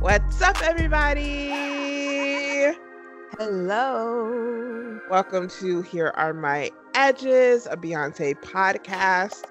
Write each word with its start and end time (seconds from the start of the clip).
What's 0.00 0.40
up, 0.40 0.62
everybody? 0.62 1.50
Hello. 3.38 4.98
Welcome 5.10 5.50
to 5.60 5.82
Here 5.82 6.14
Are 6.16 6.32
My 6.32 6.70
Edges, 6.94 7.66
a 7.66 7.76
Beyonce 7.76 8.34
podcast. 8.40 9.44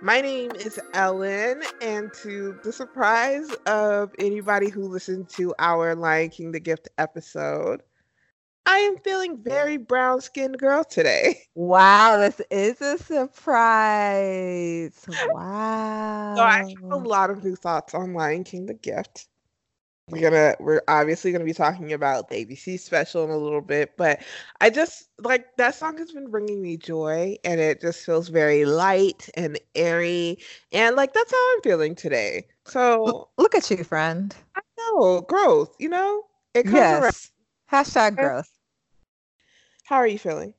My 0.00 0.20
name 0.20 0.50
is 0.56 0.80
Ellen, 0.94 1.62
and 1.80 2.12
to 2.14 2.58
the 2.64 2.72
surprise 2.72 3.48
of 3.66 4.10
anybody 4.18 4.70
who 4.70 4.88
listened 4.88 5.28
to 5.30 5.54
our 5.60 5.94
Lion 5.94 6.30
King 6.30 6.50
the 6.50 6.58
Gift 6.58 6.88
episode, 6.98 7.84
I 8.66 8.78
am 8.78 8.96
feeling 8.98 9.40
very 9.40 9.76
brown 9.76 10.20
skinned 10.20 10.58
girl 10.58 10.82
today. 10.82 11.42
Wow, 11.54 12.16
this 12.18 12.40
is 12.50 12.80
a 12.80 12.98
surprise. 12.98 13.46
Wow. 15.28 16.34
So 16.36 16.42
I 16.42 16.74
have 16.80 16.90
a 16.90 16.96
lot 16.96 17.28
of 17.28 17.44
new 17.44 17.54
thoughts 17.54 17.94
on 17.94 18.14
Lion 18.14 18.42
King 18.42 18.64
the 18.66 18.74
Gift. 18.74 19.28
We're 20.08 20.30
gonna 20.30 20.56
we're 20.58 20.82
obviously 20.88 21.32
gonna 21.32 21.44
be 21.44 21.52
talking 21.52 21.92
about 21.92 22.28
the 22.28 22.44
ABC 22.44 22.78
special 22.78 23.24
in 23.24 23.30
a 23.30 23.36
little 23.36 23.60
bit, 23.60 23.96
but 23.96 24.20
I 24.60 24.68
just 24.68 25.08
like 25.20 25.56
that 25.56 25.74
song 25.74 25.96
has 25.98 26.10
been 26.10 26.28
bringing 26.28 26.60
me 26.60 26.76
joy 26.76 27.36
and 27.44 27.60
it 27.60 27.80
just 27.80 28.04
feels 28.04 28.28
very 28.28 28.64
light 28.64 29.30
and 29.34 29.58
airy 29.74 30.38
and 30.72 30.96
like 30.96 31.14
that's 31.14 31.30
how 31.30 31.54
I'm 31.54 31.62
feeling 31.62 31.94
today. 31.94 32.46
So 32.66 33.28
look 33.38 33.54
at 33.54 33.70
you, 33.70 33.84
friend. 33.84 34.34
I 34.56 34.60
know 34.78 35.20
growth, 35.22 35.74
you 35.78 35.88
know? 35.88 36.24
It 36.54 36.64
comes 36.64 36.74
yes. 36.74 37.02
around. 37.02 37.84
Hashtag 37.84 38.16
growth. 38.16 38.50
How 39.84 39.96
are 39.96 40.06
you 40.06 40.18
feeling? 40.18 40.52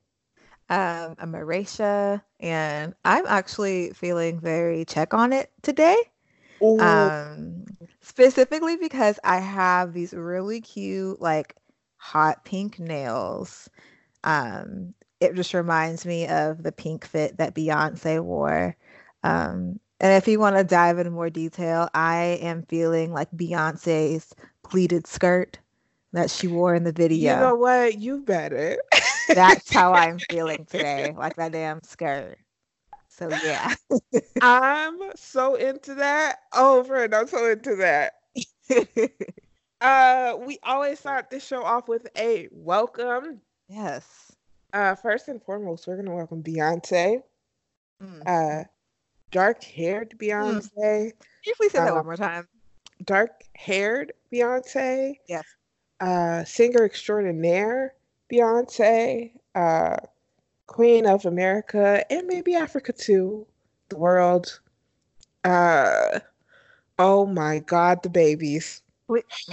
Um, 0.69 1.15
I'm 1.19 1.33
Aracia, 1.33 2.21
and 2.39 2.95
I'm 3.05 3.25
actually 3.27 3.91
feeling 3.91 4.39
very 4.39 4.85
check 4.85 5.13
on 5.13 5.33
it 5.33 5.51
today. 5.61 5.97
Ooh. 6.63 6.79
Um, 6.79 7.65
specifically 8.03 8.75
because 8.77 9.19
I 9.23 9.39
have 9.39 9.93
these 9.93 10.13
really 10.13 10.61
cute, 10.61 11.21
like 11.21 11.55
hot 11.97 12.45
pink 12.45 12.79
nails. 12.79 13.69
Um, 14.23 14.93
it 15.19 15.35
just 15.35 15.53
reminds 15.53 16.05
me 16.05 16.27
of 16.27 16.63
the 16.63 16.71
pink 16.71 17.05
fit 17.05 17.37
that 17.37 17.55
Beyonce 17.55 18.21
wore. 18.23 18.75
Um, 19.23 19.79
and 19.99 20.13
if 20.13 20.27
you 20.27 20.39
want 20.39 20.57
to 20.57 20.63
dive 20.63 20.99
into 20.99 21.11
more 21.11 21.29
detail, 21.29 21.89
I 21.93 22.37
am 22.41 22.63
feeling 22.63 23.13
like 23.13 23.31
Beyonce's 23.31 24.35
pleated 24.63 25.07
skirt 25.07 25.59
that 26.11 26.29
she 26.29 26.47
wore 26.47 26.75
in 26.75 26.83
the 26.83 26.91
video. 26.91 27.35
You 27.35 27.39
know 27.39 27.55
what? 27.55 27.97
You 27.99 28.19
better. 28.19 28.77
That's 29.33 29.71
how 29.71 29.93
I'm 29.93 30.19
feeling 30.29 30.65
today, 30.65 31.13
like 31.17 31.35
that 31.37 31.53
damn 31.53 31.81
skirt. 31.83 32.37
So 33.15 33.29
yeah. 33.43 33.73
I'm 34.41 34.97
so 35.15 35.53
into 35.55 35.93
that. 35.95 36.37
Oh, 36.51 36.83
friend, 36.83 37.13
I'm 37.13 37.27
so 37.27 37.47
into 37.49 37.75
that. 37.75 38.13
uh, 39.81 40.37
we 40.43 40.57
always 40.63 40.99
start 40.99 41.29
this 41.29 41.45
show 41.45 41.63
off 41.63 41.87
with 41.87 42.07
a 42.17 42.47
welcome. 42.51 43.41
Yes. 43.69 44.31
Uh, 44.73 44.95
first 44.95 45.27
and 45.27 45.43
foremost, 45.43 45.85
we're 45.85 45.97
gonna 45.97 46.15
welcome 46.15 46.41
Beyonce. 46.41 47.21
Mm. 48.01 48.23
Uh, 48.25 48.63
dark-haired 49.29 50.15
mm. 50.17 50.27
Beyonce. 50.27 50.71
Mm. 50.75 51.11
If 51.43 51.59
we 51.59 51.69
say 51.69 51.79
that 51.79 51.93
one 51.93 52.05
more 52.05 52.17
time. 52.17 52.47
Dark-haired 53.05 54.13
Beyonce. 54.33 55.17
Yes. 55.27 55.43
Uh, 55.99 56.43
singer 56.45 56.83
extraordinaire 56.83 57.93
Beyonce. 58.31 59.33
Uh, 59.53 59.97
Queen 60.67 61.05
of 61.05 61.25
America 61.25 62.03
and 62.11 62.27
maybe 62.27 62.55
Africa 62.55 62.93
too, 62.93 63.45
the 63.89 63.97
world. 63.97 64.59
Uh, 65.43 66.19
oh 66.99 67.25
my 67.25 67.59
God, 67.59 68.01
the 68.03 68.09
babies. 68.09 68.81
Wait. 69.07 69.25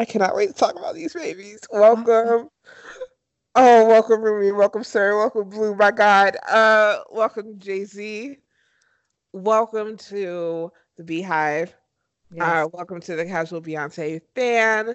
I 0.00 0.04
cannot 0.04 0.36
wait 0.36 0.50
to 0.50 0.54
talk 0.54 0.76
about 0.76 0.94
these 0.94 1.12
babies. 1.12 1.60
Welcome. 1.72 2.48
Oh, 3.54 3.86
welcome 3.88 4.22
Rumi, 4.22 4.52
welcome 4.52 4.84
Sir, 4.84 5.16
welcome 5.16 5.48
Blue. 5.48 5.74
My 5.74 5.90
God, 5.90 6.36
uh, 6.48 7.00
welcome 7.10 7.58
Jay 7.58 7.84
Z. 7.84 8.36
Welcome 9.32 9.96
to 9.96 10.70
the 10.96 11.02
BeyHive. 11.02 11.72
Yes. 12.30 12.40
Uh, 12.40 12.68
welcome 12.72 13.00
to 13.00 13.16
the 13.16 13.24
Casual 13.24 13.60
Beyonce 13.60 14.20
fan. 14.34 14.94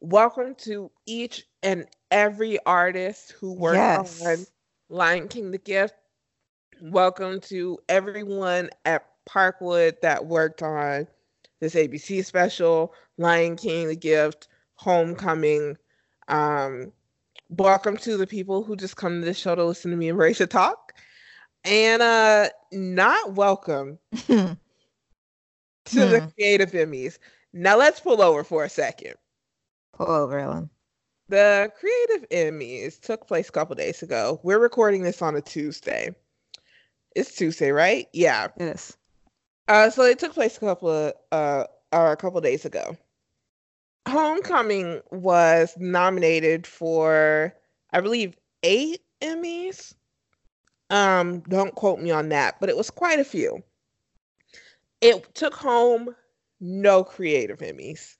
Welcome 0.00 0.54
to 0.56 0.90
each 1.06 1.46
and 1.62 1.86
every 2.10 2.58
artist 2.66 3.32
who 3.32 3.52
worked 3.52 3.76
yes. 3.76 4.24
on 4.24 4.46
Lion 4.88 5.28
King 5.28 5.50
the 5.50 5.58
Gift. 5.58 5.94
Welcome 6.80 7.40
to 7.42 7.78
everyone 7.88 8.70
at 8.84 9.06
Parkwood 9.28 10.00
that 10.00 10.26
worked 10.26 10.62
on 10.62 11.06
this 11.60 11.74
ABC 11.74 12.24
special, 12.24 12.92
Lion 13.18 13.56
King 13.56 13.88
the 13.88 13.96
Gift, 13.96 14.48
Homecoming. 14.74 15.76
Um, 16.28 16.92
welcome 17.48 17.96
to 17.98 18.16
the 18.16 18.26
people 18.26 18.64
who 18.64 18.74
just 18.74 18.96
come 18.96 19.20
to 19.20 19.24
this 19.24 19.38
show 19.38 19.54
to 19.54 19.64
listen 19.64 19.90
to 19.92 19.96
me 19.96 20.08
and 20.08 20.18
Racia 20.18 20.48
talk. 20.48 20.94
And 21.64 22.02
uh 22.02 22.48
not 22.72 23.34
welcome 23.34 24.00
to 24.26 24.56
the 25.86 26.20
hmm. 26.20 26.26
creative 26.30 26.72
Emmys. 26.72 27.18
Now 27.52 27.78
let's 27.78 28.00
pull 28.00 28.20
over 28.20 28.42
for 28.42 28.64
a 28.64 28.68
second. 28.68 29.14
Pull 29.92 30.10
over, 30.10 30.40
Ellen. 30.40 30.70
The 31.32 31.72
Creative 31.80 32.28
Emmys 32.28 33.00
took 33.00 33.26
place 33.26 33.48
a 33.48 33.52
couple 33.52 33.74
days 33.74 34.02
ago. 34.02 34.38
We're 34.42 34.58
recording 34.58 35.02
this 35.02 35.22
on 35.22 35.34
a 35.34 35.40
Tuesday. 35.40 36.14
It's 37.16 37.34
Tuesday, 37.34 37.70
right? 37.70 38.06
Yeah. 38.12 38.48
Yes. 38.60 38.98
Uh, 39.66 39.88
so 39.88 40.02
it 40.02 40.18
took 40.18 40.34
place 40.34 40.58
a 40.58 40.60
couple 40.60 40.90
of 40.90 41.14
uh, 41.32 41.64
or 41.90 42.12
a 42.12 42.18
couple 42.18 42.38
days 42.42 42.66
ago. 42.66 42.98
Homecoming 44.06 45.00
was 45.10 45.74
nominated 45.78 46.66
for, 46.66 47.54
I 47.94 48.02
believe, 48.02 48.36
eight 48.62 49.00
Emmys. 49.22 49.94
Um, 50.90 51.40
don't 51.48 51.74
quote 51.74 51.98
me 51.98 52.10
on 52.10 52.28
that, 52.28 52.60
but 52.60 52.68
it 52.68 52.76
was 52.76 52.90
quite 52.90 53.20
a 53.20 53.24
few. 53.24 53.62
It 55.00 55.34
took 55.34 55.54
home 55.54 56.14
no 56.60 57.02
creative 57.02 57.60
Emmys. 57.60 58.16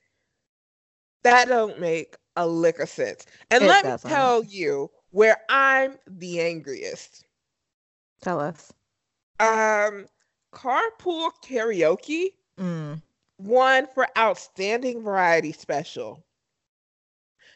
That 1.25 1.49
don't 1.49 1.79
make 1.79 2.17
a 2.37 2.47
lick 2.47 2.79
of 2.79 2.89
sense. 2.89 3.27
And 3.51 3.65
it 3.65 3.67
let 3.67 3.85
doesn't. 3.85 4.09
me 4.09 4.15
tell 4.15 4.45
you 4.45 4.91
where 5.11 5.37
I'm 5.49 5.99
the 6.07 6.41
angriest. 6.41 7.25
Tell 8.21 8.41
us. 8.41 8.73
Um, 9.41 10.07
carpool 10.53 11.31
karaoke 11.45 12.35
mm. 12.59 13.01
won 13.39 13.87
for 13.95 14.07
outstanding 14.17 15.03
variety 15.03 15.53
special. 15.53 16.25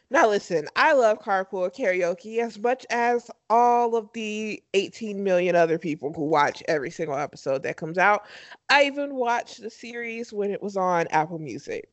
Now 0.09 0.29
listen, 0.29 0.67
I 0.77 0.93
love 0.93 1.19
carpool 1.19 1.73
karaoke 1.75 2.39
as 2.39 2.57
much 2.57 2.85
as 2.89 3.29
all 3.49 3.95
of 3.97 4.09
the 4.13 4.63
18 4.73 5.21
million 5.21 5.55
other 5.55 5.77
people 5.77 6.13
who 6.13 6.23
watch 6.23 6.63
every 6.69 6.91
single 6.91 7.17
episode 7.17 7.63
that 7.63 7.75
comes 7.75 7.97
out. 7.97 8.23
I 8.69 8.85
even 8.85 9.15
watched 9.15 9.61
the 9.61 9.69
series 9.69 10.31
when 10.31 10.51
it 10.51 10.63
was 10.63 10.77
on 10.77 11.07
Apple 11.07 11.39
Music. 11.39 11.89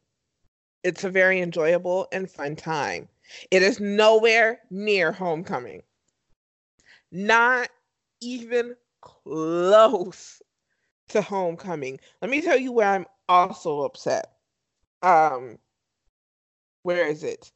It's 0.84 1.02
a 1.02 1.10
very 1.10 1.40
enjoyable 1.40 2.06
and 2.12 2.30
fun 2.30 2.56
time. 2.56 3.08
It 3.50 3.62
is 3.62 3.80
nowhere 3.80 4.60
near 4.70 5.12
homecoming. 5.12 5.82
Not 7.10 7.70
even 8.20 8.76
close 9.00 10.42
to 11.08 11.22
homecoming. 11.22 11.98
Let 12.20 12.30
me 12.30 12.42
tell 12.42 12.58
you 12.58 12.70
where 12.70 12.88
I'm 12.88 13.06
also 13.28 13.82
upset. 13.82 14.26
Um 15.02 15.58
where 16.82 17.06
is 17.06 17.24
it? 17.24 17.50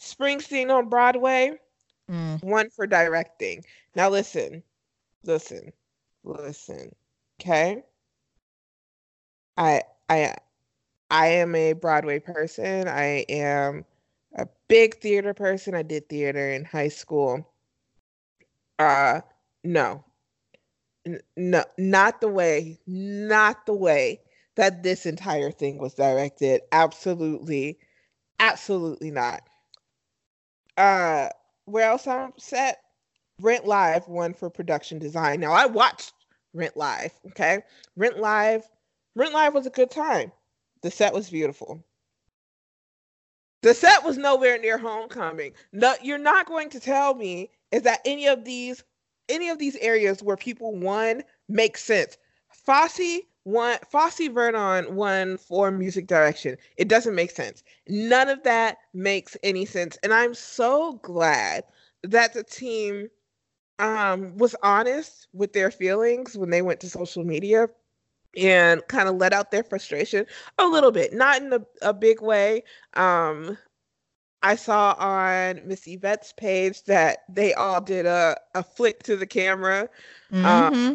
Springsteen 0.00 0.74
on 0.74 0.88
Broadway. 0.88 1.58
Mm. 2.10 2.42
Won 2.42 2.70
for 2.70 2.88
directing. 2.88 3.64
Now 3.94 4.08
listen. 4.08 4.64
Listen. 5.24 5.72
Listen. 6.24 6.92
Okay? 7.40 7.84
I 9.56 9.82
I 10.08 10.34
I 11.10 11.28
am 11.28 11.54
a 11.54 11.72
Broadway 11.72 12.18
person. 12.18 12.88
I 12.88 13.24
am 13.28 13.84
a 14.36 14.46
big 14.68 14.96
theater 15.00 15.34
person. 15.34 15.74
I 15.74 15.82
did 15.82 16.08
theater 16.08 16.50
in 16.50 16.64
high 16.64 16.88
school. 16.88 17.48
Uh 18.78 19.20
no. 19.64 20.04
N- 21.06 21.20
no, 21.36 21.64
not 21.78 22.20
the 22.20 22.28
way, 22.28 22.78
not 22.86 23.66
the 23.66 23.74
way 23.74 24.20
that 24.56 24.82
this 24.82 25.06
entire 25.06 25.50
thing 25.50 25.78
was 25.78 25.94
directed. 25.94 26.62
Absolutely. 26.72 27.78
Absolutely 28.38 29.10
not. 29.10 29.42
Uh 30.76 31.28
where 31.64 31.90
else 31.90 32.06
I'm 32.06 32.32
set? 32.38 32.82
Rent 33.40 33.66
Live 33.66 34.08
won 34.08 34.34
for 34.34 34.50
production 34.50 34.98
design. 34.98 35.40
Now 35.40 35.52
I 35.52 35.66
watched 35.66 36.12
Rent 36.54 36.76
Live, 36.76 37.12
okay? 37.28 37.62
Rent 37.96 38.18
Live 38.18 38.64
Rent 39.14 39.32
Live 39.32 39.54
was 39.54 39.66
a 39.66 39.70
good 39.70 39.90
time. 39.90 40.32
The 40.82 40.90
set 40.90 41.12
was 41.12 41.30
beautiful. 41.30 41.84
The 43.62 43.74
set 43.74 44.04
was 44.04 44.16
nowhere 44.16 44.58
near 44.58 44.78
homecoming. 44.78 45.52
No, 45.72 45.94
you're 46.02 46.18
not 46.18 46.46
going 46.46 46.70
to 46.70 46.80
tell 46.80 47.14
me 47.14 47.50
is 47.72 47.82
that 47.82 48.00
any 48.04 48.26
of 48.26 48.44
these 48.44 48.84
any 49.28 49.48
of 49.50 49.58
these 49.58 49.76
areas 49.76 50.22
where 50.22 50.36
people 50.36 50.74
won 50.74 51.22
make 51.48 51.76
sense. 51.76 52.16
Fosse 52.50 53.20
won 53.44 53.78
Fosse 53.90 54.28
Verdon 54.28 54.94
won 54.94 55.36
for 55.36 55.70
music 55.70 56.06
direction. 56.06 56.56
It 56.76 56.88
doesn't 56.88 57.14
make 57.14 57.30
sense. 57.30 57.62
None 57.88 58.28
of 58.28 58.42
that 58.44 58.78
makes 58.94 59.36
any 59.42 59.64
sense. 59.66 59.98
And 60.02 60.14
I'm 60.14 60.34
so 60.34 60.94
glad 61.02 61.64
that 62.04 62.34
the 62.34 62.44
team 62.44 63.08
um, 63.78 64.36
was 64.36 64.54
honest 64.62 65.28
with 65.32 65.52
their 65.52 65.70
feelings 65.70 66.36
when 66.36 66.50
they 66.50 66.62
went 66.62 66.80
to 66.80 66.90
social 66.90 67.24
media 67.24 67.68
and 68.36 68.86
kind 68.88 69.08
of 69.08 69.16
let 69.16 69.32
out 69.32 69.50
their 69.50 69.64
frustration 69.64 70.26
a 70.58 70.66
little 70.66 70.90
bit, 70.90 71.12
not 71.12 71.40
in 71.42 71.52
a, 71.52 71.60
a 71.82 71.94
big 71.94 72.20
way. 72.20 72.62
Um, 72.94 73.56
I 74.42 74.54
saw 74.54 74.94
on 74.98 75.60
Miss 75.66 75.86
Yvette's 75.86 76.32
page 76.32 76.84
that 76.84 77.24
they 77.28 77.54
all 77.54 77.80
did 77.80 78.06
a, 78.06 78.36
a 78.54 78.62
flick 78.62 79.02
to 79.04 79.16
the 79.16 79.26
camera. 79.26 79.88
Um, 80.32 80.42
mm-hmm. 80.44 80.94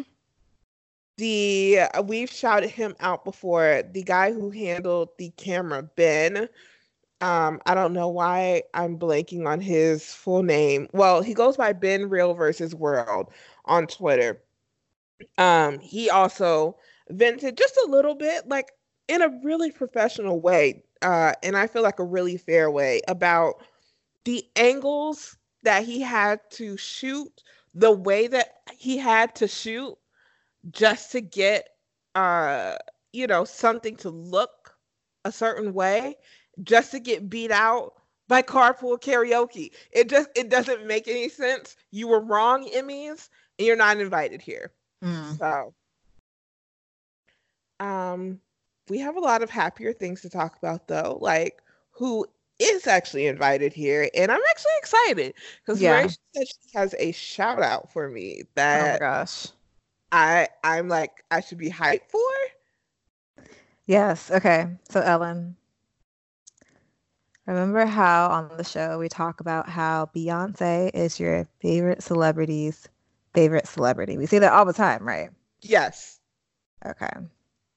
the 1.18 1.80
uh, 1.92 2.02
we've 2.02 2.30
shouted 2.30 2.70
him 2.70 2.96
out 3.00 3.24
before. 3.24 3.82
The 3.92 4.02
guy 4.02 4.32
who 4.32 4.50
handled 4.50 5.10
the 5.18 5.30
camera, 5.36 5.82
Ben. 5.82 6.48
Um, 7.20 7.60
I 7.64 7.74
don't 7.74 7.92
know 7.92 8.08
why 8.08 8.64
I'm 8.74 8.98
blanking 8.98 9.46
on 9.46 9.60
his 9.60 10.12
full 10.12 10.42
name. 10.42 10.88
Well, 10.92 11.22
he 11.22 11.32
goes 11.32 11.56
by 11.56 11.72
Ben 11.72 12.08
Real 12.08 12.34
versus 12.34 12.74
World 12.74 13.30
on 13.64 13.86
Twitter. 13.86 14.42
Um, 15.38 15.78
he 15.78 16.10
also 16.10 16.76
vented 17.10 17.56
just 17.56 17.76
a 17.86 17.90
little 17.90 18.14
bit, 18.14 18.48
like 18.48 18.72
in 19.08 19.22
a 19.22 19.30
really 19.42 19.70
professional 19.70 20.40
way, 20.40 20.82
uh, 21.02 21.32
and 21.42 21.56
I 21.56 21.66
feel 21.66 21.82
like 21.82 21.98
a 21.98 22.04
really 22.04 22.36
fair 22.36 22.70
way 22.70 23.00
about 23.08 23.54
the 24.24 24.44
angles 24.56 25.36
that 25.62 25.84
he 25.84 26.00
had 26.00 26.40
to 26.52 26.76
shoot, 26.76 27.42
the 27.74 27.92
way 27.92 28.26
that 28.28 28.54
he 28.72 28.96
had 28.98 29.34
to 29.36 29.48
shoot 29.48 29.96
just 30.70 31.12
to 31.12 31.20
get 31.20 31.68
uh 32.14 32.74
you 33.12 33.26
know 33.26 33.44
something 33.44 33.96
to 33.96 34.10
look 34.10 34.76
a 35.24 35.32
certain 35.32 35.72
way 35.74 36.16
just 36.62 36.90
to 36.92 37.00
get 37.00 37.28
beat 37.28 37.50
out 37.50 37.94
by 38.28 38.42
carpool 38.42 38.98
karaoke. 39.00 39.70
It 39.92 40.08
just 40.08 40.28
it 40.36 40.48
doesn't 40.48 40.86
make 40.86 41.08
any 41.08 41.28
sense. 41.28 41.76
You 41.90 42.08
were 42.08 42.20
wrong 42.20 42.68
emmys 42.68 43.28
and 43.58 43.66
you're 43.66 43.76
not 43.76 43.98
invited 43.98 44.40
here. 44.40 44.72
Mm. 45.02 45.38
so 45.38 45.74
um, 47.84 48.40
we 48.88 48.98
have 48.98 49.16
a 49.16 49.20
lot 49.20 49.42
of 49.42 49.50
happier 49.50 49.92
things 49.92 50.22
to 50.22 50.30
talk 50.30 50.56
about 50.56 50.88
though, 50.88 51.18
like 51.20 51.62
who 51.90 52.26
is 52.58 52.86
actually 52.86 53.26
invited 53.26 53.72
here, 53.72 54.08
and 54.14 54.30
I'm 54.32 54.40
actually 54.50 54.72
excited 54.78 55.34
because 55.64 55.80
yeah. 55.80 56.06
said 56.06 56.46
she 56.48 56.78
has 56.78 56.94
a 56.98 57.12
shout 57.12 57.62
out 57.62 57.92
for 57.92 58.08
me 58.08 58.42
oh 58.42 58.46
that 58.54 58.96
oh 58.96 58.98
gosh, 58.98 59.48
I 60.12 60.48
I'm 60.62 60.88
like 60.88 61.24
I 61.30 61.40
should 61.40 61.58
be 61.58 61.70
hyped 61.70 62.08
for. 62.08 62.20
Yes. 63.86 64.30
Okay. 64.30 64.66
So 64.88 65.00
Ellen, 65.00 65.56
remember 67.46 67.84
how 67.84 68.28
on 68.28 68.56
the 68.56 68.64
show 68.64 68.98
we 68.98 69.08
talk 69.08 69.40
about 69.40 69.68
how 69.68 70.08
Beyonce 70.16 70.90
is 70.94 71.20
your 71.20 71.46
favorite 71.60 72.02
celebrity's 72.02 72.88
favorite 73.34 73.68
celebrity? 73.68 74.16
We 74.16 74.26
say 74.26 74.38
that 74.38 74.52
all 74.52 74.64
the 74.64 74.72
time, 74.72 75.06
right? 75.06 75.30
Yes. 75.60 76.20
Okay. 76.86 77.10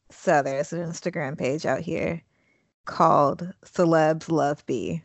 So 0.09 0.41
there's 0.41 0.73
an 0.73 0.79
Instagram 0.79 1.37
page 1.37 1.65
out 1.65 1.81
here 1.81 2.21
called 2.85 3.53
Celebs 3.65 4.29
Love 4.29 4.65
Bey. 4.65 5.03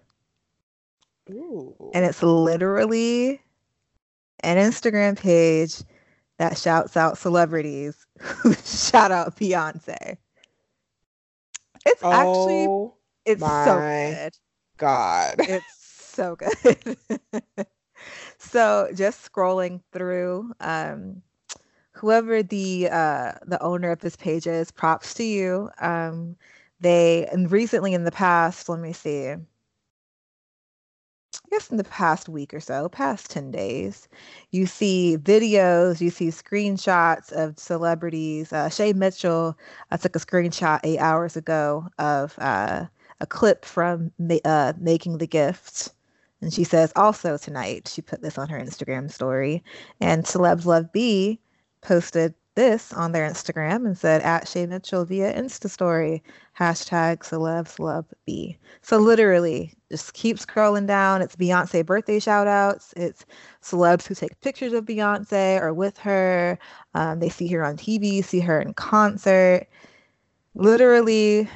Ooh. 1.31 1.75
And 1.95 2.05
it's 2.05 2.23
literally 2.23 3.41
an 4.41 4.57
Instagram 4.57 5.19
page 5.19 5.83
that 6.39 6.59
shouts 6.59 6.97
out 6.97 7.19
celebrities 7.19 8.07
who 8.21 8.55
shout 8.65 9.11
out 9.11 9.37
Beyonce. 9.37 10.17
It's 11.85 12.03
oh, 12.03 12.13
actually 12.13 12.93
it's 13.33 13.41
so 13.41 13.79
good. 13.79 14.33
God. 14.77 15.35
It's 15.39 16.13
so 16.15 16.37
good. 16.37 16.97
so 18.39 18.91
just 18.95 19.33
scrolling 19.33 19.81
through 19.93 20.53
um 20.61 21.23
whoever 21.93 22.43
the 22.43 22.89
uh, 22.91 23.33
the 23.47 23.63
owner 23.63 23.91
of 23.91 24.01
this 24.01 24.17
page 24.17 24.47
is, 24.47 24.71
props 24.71 25.15
to 25.15 25.25
you. 25.25 25.71
Um, 25.81 26.37
they 26.81 27.27
and 27.27 27.51
recently 27.51 27.95
in 27.95 28.05
the 28.05 28.13
past, 28.13 28.69
let 28.69 28.81
me 28.81 28.93
see. 28.93 29.35
I 31.35 31.49
guess 31.51 31.71
in 31.71 31.77
the 31.77 31.85
past 31.85 32.29
week 32.29 32.53
or 32.53 32.61
so, 32.61 32.89
past 32.89 33.31
10 33.31 33.51
days, 33.51 34.09
you 34.51 34.67
see 34.67 35.17
videos, 35.19 36.01
you 36.01 36.11
see 36.11 36.29
screenshots 36.29 37.33
of 37.33 37.59
celebrities. 37.59 38.53
Uh, 38.53 38.69
Shay 38.69 38.93
Mitchell 38.93 39.57
uh, 39.91 39.97
took 39.97 40.17
a 40.17 40.19
screenshot 40.19 40.81
eight 40.85 40.99
hours 40.99 41.37
ago 41.37 41.89
of 41.99 42.35
uh, 42.39 42.87
a 43.21 43.27
clip 43.27 43.65
from 43.65 44.13
uh, 44.45 44.73
Making 44.79 45.19
the 45.19 45.27
Gift. 45.27 45.93
And 46.43 46.53
she 46.53 46.65
says, 46.65 46.93
also 46.97 47.39
tonight, 47.39 47.89
she 47.89 48.03
put 48.03 48.21
this 48.21 48.37
on 48.37 48.49
her 48.49 48.59
Instagram 48.59 49.11
story. 49.11 49.63
And 50.01 50.25
Celebs 50.25 50.67
Love 50.67 50.93
Bey 50.93 51.39
posted 51.83 52.35
this 52.55 52.93
on 52.93 53.13
their 53.13 53.29
Instagram 53.29 53.87
and 53.87 53.97
said 53.97 54.23
at 54.23 54.47
Shay 54.47 54.67
Mitchell 54.67 55.05
via 55.05 55.33
Insta 55.33 55.71
story, 55.71 56.23
hashtag 56.59 57.19
celebs 57.19 57.79
love 57.79 58.07
Bey. 58.27 58.59
So 58.83 58.99
literally 58.99 59.75
just 59.91 60.15
keep 60.15 60.39
scrolling 60.39 60.87
down. 60.87 61.23
It's 61.23 61.37
Beyonce 61.37 61.85
birthday 61.85 62.19
shout 62.19 62.47
outs. 62.47 62.93
It's 62.97 63.25
celebs 63.63 64.07
who 64.07 64.15
take 64.15 64.41
pictures 64.41 64.73
of 64.73 64.85
Beyonce 64.85 65.61
or 65.61 65.73
with 65.73 65.97
her. 65.99 66.59
Um, 66.95 67.21
they 67.21 67.29
see 67.29 67.49
her 67.49 67.65
on 67.65 67.77
TV, 67.77 68.25
see 68.25 68.41
her 68.41 68.61
in 68.61 68.75
concert. 68.75 69.67
Literally, 70.55 71.49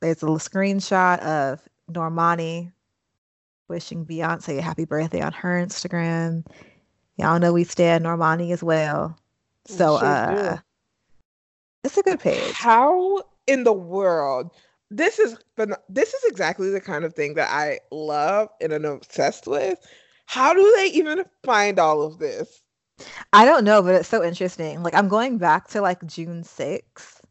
there's 0.00 0.22
a 0.22 0.26
screenshot 0.26 1.18
of 1.20 1.60
Normani 1.90 2.72
wishing 3.68 4.06
Beyonce 4.06 4.58
a 4.58 4.62
happy 4.62 4.84
birthday 4.84 5.20
on 5.20 5.32
her 5.32 5.62
Instagram. 5.64 6.46
Y'all 7.16 7.38
know 7.38 7.52
we 7.52 7.64
stand 7.64 8.04
Normani 8.04 8.52
as 8.52 8.62
well. 8.62 9.16
So 9.66 9.96
uh 9.96 10.58
it's 11.84 11.98
a 11.98 12.02
good 12.02 12.20
page. 12.20 12.52
How 12.52 13.22
in 13.46 13.64
the 13.64 13.72
world? 13.72 14.50
This 14.90 15.18
is 15.18 15.36
this 15.88 16.14
is 16.14 16.24
exactly 16.24 16.70
the 16.70 16.80
kind 16.80 17.04
of 17.04 17.14
thing 17.14 17.34
that 17.34 17.50
I 17.50 17.80
love 17.90 18.48
and 18.60 18.72
am 18.72 18.84
obsessed 18.84 19.46
with. 19.46 19.78
How 20.26 20.54
do 20.54 20.74
they 20.76 20.86
even 20.86 21.24
find 21.42 21.78
all 21.78 22.02
of 22.02 22.18
this? 22.18 22.62
I 23.32 23.44
don't 23.44 23.64
know, 23.64 23.82
but 23.82 23.94
it's 23.94 24.08
so 24.08 24.22
interesting. 24.22 24.82
Like 24.82 24.94
I'm 24.94 25.08
going 25.08 25.38
back 25.38 25.68
to 25.68 25.80
like 25.80 26.04
June 26.06 26.42
6th 26.42 27.21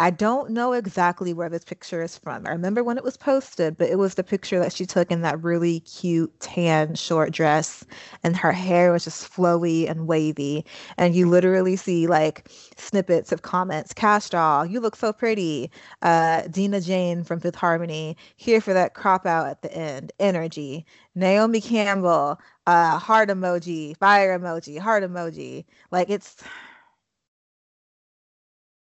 I 0.00 0.10
don't 0.10 0.50
know 0.50 0.74
exactly 0.74 1.32
where 1.34 1.48
this 1.48 1.64
picture 1.64 2.00
is 2.02 2.16
from. 2.16 2.46
I 2.46 2.50
remember 2.50 2.84
when 2.84 2.96
it 2.98 3.02
was 3.02 3.16
posted, 3.16 3.76
but 3.76 3.88
it 3.88 3.98
was 3.98 4.14
the 4.14 4.22
picture 4.22 4.60
that 4.60 4.72
she 4.72 4.86
took 4.86 5.10
in 5.10 5.22
that 5.22 5.42
really 5.42 5.80
cute 5.80 6.38
tan 6.38 6.94
short 6.94 7.32
dress, 7.32 7.84
and 8.22 8.36
her 8.36 8.52
hair 8.52 8.92
was 8.92 9.02
just 9.04 9.28
flowy 9.32 9.90
and 9.90 10.06
wavy. 10.06 10.64
And 10.98 11.16
you 11.16 11.28
literally 11.28 11.74
see 11.74 12.06
like 12.06 12.48
snippets 12.76 13.32
of 13.32 13.42
comments. 13.42 13.92
Kash 13.92 14.30
Doll, 14.30 14.64
you 14.66 14.78
look 14.78 14.94
so 14.94 15.12
pretty. 15.12 15.68
Uh, 16.02 16.42
Dinah 16.48 16.80
Jane 16.80 17.24
from 17.24 17.40
Fifth 17.40 17.56
Harmony, 17.56 18.16
here 18.36 18.60
for 18.60 18.72
that 18.74 18.94
crop 18.94 19.26
out 19.26 19.48
at 19.48 19.62
the 19.62 19.74
end. 19.74 20.12
Energy. 20.20 20.86
Naomi 21.16 21.60
Campbell, 21.60 22.38
uh, 22.68 22.98
heart 22.98 23.30
emoji, 23.30 23.96
fire 23.96 24.38
emoji, 24.38 24.78
heart 24.78 25.02
emoji. 25.02 25.64
Like 25.90 26.08
it's 26.08 26.36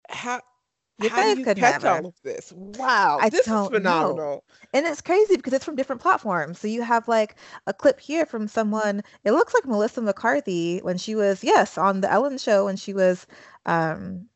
how 0.10 0.42
you 1.02 1.10
How 1.10 1.34
do 1.34 1.40
you 1.40 1.46
catch 1.46 1.58
never. 1.58 1.88
all 1.88 2.08
of 2.08 2.16
this? 2.24 2.52
Wow, 2.56 3.20
I 3.22 3.30
this 3.30 3.48
is 3.48 3.68
phenomenal. 3.68 4.16
Know. 4.16 4.44
And 4.74 4.86
it's 4.86 5.02
crazy 5.02 5.38
because 5.38 5.54
it's 5.54 5.64
from 5.64 5.76
different 5.76 6.02
platforms. 6.02 6.60
So 6.60 6.68
you 6.68 6.82
have 6.82 7.08
like 7.08 7.36
a 7.68 7.74
clip 7.74 8.00
here 8.00 8.26
from 8.26 8.48
someone. 8.48 9.02
It 9.24 9.32
looks 9.32 9.54
like 9.54 9.66
Melissa 9.66 10.02
McCarthy 10.02 10.80
when 10.80 10.98
she 10.98 11.16
was 11.16 11.44
yes 11.44 11.78
on 11.78 12.02
the 12.02 12.12
Ellen 12.12 12.38
Show 12.38 12.66
when 12.66 12.76
she 12.76 12.94
was, 12.94 13.28
um, 13.66 14.28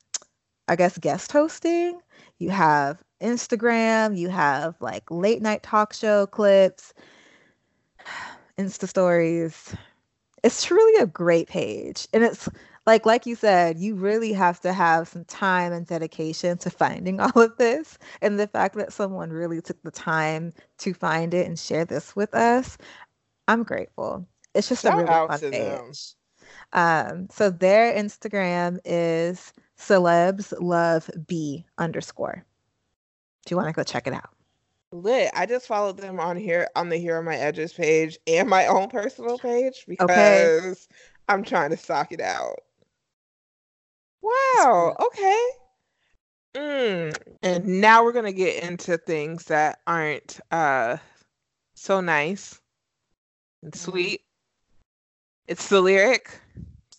I 0.67 0.75
guess 0.75 0.97
guest 0.97 1.31
hosting. 1.31 1.99
You 2.39 2.51
have 2.51 3.03
Instagram. 3.21 4.17
You 4.17 4.29
have 4.29 4.75
like 4.79 5.09
late 5.11 5.41
night 5.41 5.63
talk 5.63 5.93
show 5.93 6.27
clips, 6.27 6.93
Insta 8.57 8.87
stories. 8.87 9.75
It's 10.43 10.63
truly 10.63 11.01
a 11.01 11.07
great 11.07 11.47
page, 11.47 12.07
and 12.13 12.23
it's 12.23 12.49
like 12.85 13.05
like 13.05 13.25
you 13.25 13.35
said, 13.35 13.79
you 13.79 13.95
really 13.95 14.33
have 14.33 14.59
to 14.61 14.73
have 14.73 15.07
some 15.07 15.25
time 15.25 15.71
and 15.71 15.85
dedication 15.85 16.57
to 16.59 16.69
finding 16.69 17.19
all 17.19 17.41
of 17.41 17.57
this. 17.57 17.97
And 18.21 18.39
the 18.39 18.47
fact 18.47 18.75
that 18.75 18.93
someone 18.93 19.31
really 19.31 19.61
took 19.61 19.81
the 19.83 19.91
time 19.91 20.53
to 20.79 20.93
find 20.93 21.33
it 21.33 21.47
and 21.47 21.57
share 21.57 21.85
this 21.85 22.15
with 22.15 22.33
us, 22.33 22.77
I'm 23.47 23.63
grateful. 23.63 24.27
It's 24.53 24.69
just 24.69 24.83
Shout 24.83 24.93
a 24.93 24.97
really 24.97 25.07
fun 25.07 25.51
page. 25.51 26.13
Um, 26.73 27.27
so 27.31 27.49
their 27.49 27.93
Instagram 27.93 28.79
is 28.85 29.53
celebs 29.79 30.53
love 30.59 31.09
bey 31.27 31.65
underscore. 31.77 32.45
Do 33.45 33.53
you 33.53 33.57
want 33.57 33.69
to 33.69 33.73
go 33.73 33.83
check 33.83 34.07
it 34.07 34.13
out? 34.13 34.29
Lit. 34.91 35.31
I 35.33 35.45
just 35.45 35.67
followed 35.67 35.97
them 35.97 36.19
on 36.19 36.37
here 36.37 36.67
on 36.75 36.89
the 36.89 36.97
Here 36.97 37.17
Are 37.17 37.23
My 37.23 37.35
Edges 37.35 37.73
page 37.73 38.17
and 38.27 38.47
my 38.47 38.67
own 38.67 38.89
personal 38.89 39.39
page 39.39 39.85
because 39.87 40.11
okay. 40.11 40.73
I'm 41.29 41.43
trying 41.43 41.71
to 41.71 41.77
stock 41.77 42.11
it 42.11 42.21
out. 42.21 42.59
Wow. 44.23 44.95
Okay. 45.07 45.49
Mm, 46.55 47.17
and 47.41 47.65
now 47.81 48.03
we're 48.03 48.13
gonna 48.13 48.31
get 48.31 48.63
into 48.63 48.97
things 48.97 49.45
that 49.45 49.79
aren't 49.87 50.39
uh 50.51 50.97
so 51.73 51.99
nice 51.99 52.59
and 53.63 53.73
mm. 53.73 53.77
sweet. 53.77 54.21
It's 55.47 55.67
the 55.67 55.81
lyric. 55.81 56.39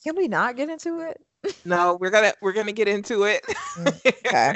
Can 0.02 0.16
we 0.16 0.28
not 0.28 0.56
get 0.56 0.68
into 0.68 1.00
it? 1.00 1.20
no, 1.64 1.96
we're 2.00 2.10
gonna 2.10 2.32
we're 2.42 2.52
gonna 2.52 2.72
get 2.72 2.88
into 2.88 3.24
it. 3.24 3.44
Mm, 3.78 4.06
okay. 4.26 4.54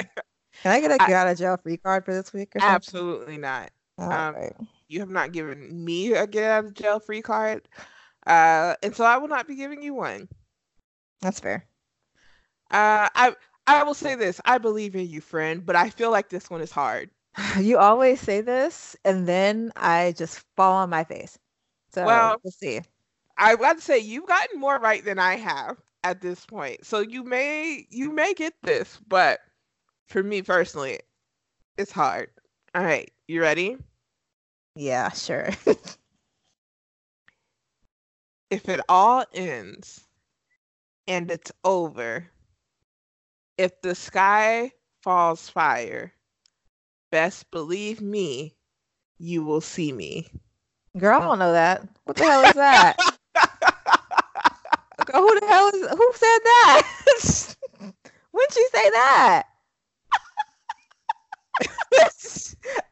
Can 0.61 0.71
I 0.71 0.81
get 0.81 0.91
a 0.91 0.97
get 0.97 1.11
out 1.11 1.27
of 1.27 1.37
jail 1.37 1.57
free 1.57 1.77
card 1.77 2.05
for 2.05 2.13
this 2.13 2.33
week? 2.33 2.55
Or 2.55 2.59
something? 2.59 2.75
Absolutely 2.75 3.37
not. 3.37 3.71
Um, 3.97 4.09
right. 4.09 4.55
You 4.87 4.99
have 4.99 5.09
not 5.09 5.31
given 5.31 5.85
me 5.85 6.13
a 6.13 6.27
get 6.27 6.43
out 6.43 6.65
of 6.65 6.73
jail 6.73 6.99
free 6.99 7.21
card, 7.21 7.67
uh, 8.27 8.75
and 8.83 8.95
so 8.95 9.05
I 9.05 9.17
will 9.17 9.27
not 9.27 9.47
be 9.47 9.55
giving 9.55 9.81
you 9.81 9.93
one. 9.93 10.27
That's 11.21 11.39
fair. 11.39 11.65
Uh, 12.71 13.09
I 13.15 13.35
I 13.67 13.83
will 13.83 13.93
say 13.93 14.15
this: 14.15 14.39
I 14.45 14.57
believe 14.57 14.95
in 14.95 15.07
you, 15.07 15.21
friend, 15.21 15.65
but 15.65 15.75
I 15.75 15.89
feel 15.89 16.11
like 16.11 16.29
this 16.29 16.49
one 16.49 16.61
is 16.61 16.71
hard. 16.71 17.09
You 17.59 17.77
always 17.77 18.19
say 18.21 18.41
this, 18.41 18.95
and 19.05 19.27
then 19.27 19.71
I 19.75 20.13
just 20.17 20.39
fall 20.55 20.73
on 20.73 20.89
my 20.89 21.03
face. 21.03 21.37
So 21.91 22.01
well, 22.01 22.37
we'll 22.43 22.51
see. 22.51 22.81
I 23.37 23.55
got 23.55 23.77
to 23.77 23.81
say 23.81 23.99
you've 23.99 24.27
gotten 24.27 24.59
more 24.59 24.79
right 24.79 25.03
than 25.03 25.19
I 25.19 25.35
have 25.37 25.77
at 26.03 26.21
this 26.21 26.45
point, 26.45 26.85
so 26.85 26.99
you 26.99 27.23
may 27.23 27.85
you 27.89 28.11
may 28.11 28.33
get 28.33 28.53
this, 28.63 28.99
but 29.07 29.39
for 30.07 30.23
me 30.23 30.41
personally, 30.41 30.99
it's 31.77 31.91
hard. 31.91 32.29
All 32.75 32.83
right, 32.83 33.11
you 33.27 33.41
ready? 33.41 33.77
Yeah, 34.75 35.09
sure. 35.11 35.49
if 38.49 38.69
it 38.69 38.79
all 38.87 39.25
ends 39.33 40.07
and 41.07 41.29
it's 41.29 41.51
over, 41.63 42.29
if 43.59 43.81
the 43.81 43.93
sky 43.93 44.71
falls 45.03 45.49
fire, 45.49 46.13
best 47.11 47.51
believe 47.51 47.99
me, 47.99 48.55
you 49.17 49.43
will 49.43 49.59
see 49.59 49.91
me. 49.91 50.31
Girl, 50.97 51.19
I 51.19 51.25
don't 51.25 51.39
know 51.39 51.51
that. 51.51 51.85
What 52.05 52.15
the 52.15 52.23
hell 52.23 52.45
is 52.45 52.53
that? 52.53 52.95
who 55.13 55.39
the 55.39 55.45
hell 55.45 55.67
is 55.67 55.89
who 55.89 56.11
said 56.13 56.39
that? 56.39 57.55
when 58.31 58.45
did 58.49 58.53
she 58.53 58.65
say 58.71 58.89
that? 58.91 59.43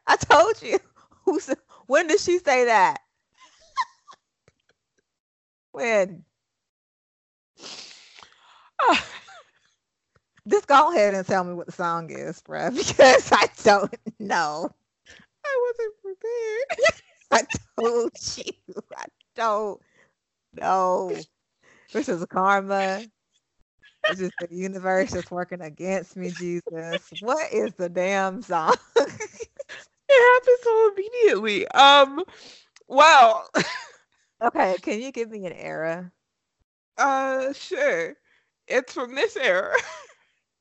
I 0.06 0.16
told 0.16 0.60
you. 0.60 0.78
Who 1.24 1.40
said, 1.40 1.56
when 1.86 2.08
did 2.08 2.20
she 2.20 2.38
say 2.40 2.66
that? 2.66 3.00
when? 5.72 6.24
Just 10.48 10.66
go 10.66 10.90
ahead 10.92 11.14
and 11.14 11.26
tell 11.26 11.44
me 11.44 11.54
what 11.54 11.66
the 11.66 11.72
song 11.72 12.10
is, 12.10 12.40
bruh, 12.40 12.74
because 12.76 13.30
I 13.32 13.48
don't 13.62 13.94
know. 14.18 14.70
I 15.44 15.70
wasn't 15.70 15.94
prepared. 16.02 16.92
I 17.30 17.46
told 17.76 18.12
you. 18.36 18.82
I 18.96 19.04
don't 19.36 19.80
know. 20.54 21.16
This 21.92 22.08
is 22.08 22.24
karma. 22.26 23.04
It's 24.08 24.20
just 24.20 24.32
the 24.38 24.48
universe 24.50 25.14
is 25.14 25.30
working 25.30 25.60
against 25.60 26.16
me, 26.16 26.30
Jesus. 26.30 27.12
What 27.20 27.52
is 27.52 27.74
the 27.74 27.90
damn 27.90 28.40
song? 28.40 28.74
it 28.96 29.48
happened 30.08 30.56
so 30.62 30.92
immediately. 30.94 31.68
Um, 31.68 32.24
well. 32.86 33.48
okay, 34.42 34.76
can 34.80 35.02
you 35.02 35.12
give 35.12 35.30
me 35.30 35.44
an 35.44 35.52
era? 35.52 36.10
Uh, 36.96 37.52
sure. 37.52 38.14
It's 38.66 38.92
from 38.92 39.14
this 39.14 39.36
era. 39.36 39.74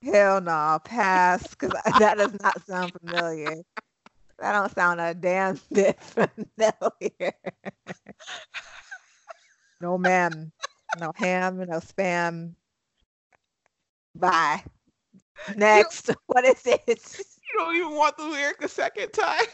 Hell 0.03 0.41
no, 0.41 0.79
pass, 0.83 1.47
because 1.47 1.71
that 1.99 2.17
does 2.17 2.35
not 2.41 2.65
sound 2.65 2.93
familiar. 3.01 3.55
That 4.39 4.51
don't 4.51 4.73
sound 4.73 5.01
a 5.01 5.13
damn 5.15 5.59
bit 5.71 5.99
familiar. 6.01 7.33
no, 9.81 9.97
ma'am. 9.97 10.51
No 10.99 11.11
ham, 11.15 11.57
no 11.57 11.79
spam. 11.79 12.53
Bye. 14.15 14.63
Next. 15.55 16.11
what 16.27 16.45
is 16.45 16.65
it? 16.65 16.83
You 16.87 17.59
don't 17.59 17.75
even 17.75 17.95
want 17.95 18.17
the 18.17 18.25
lyric 18.25 18.61
a 18.61 18.67
second 18.67 19.11
time. 19.11 19.45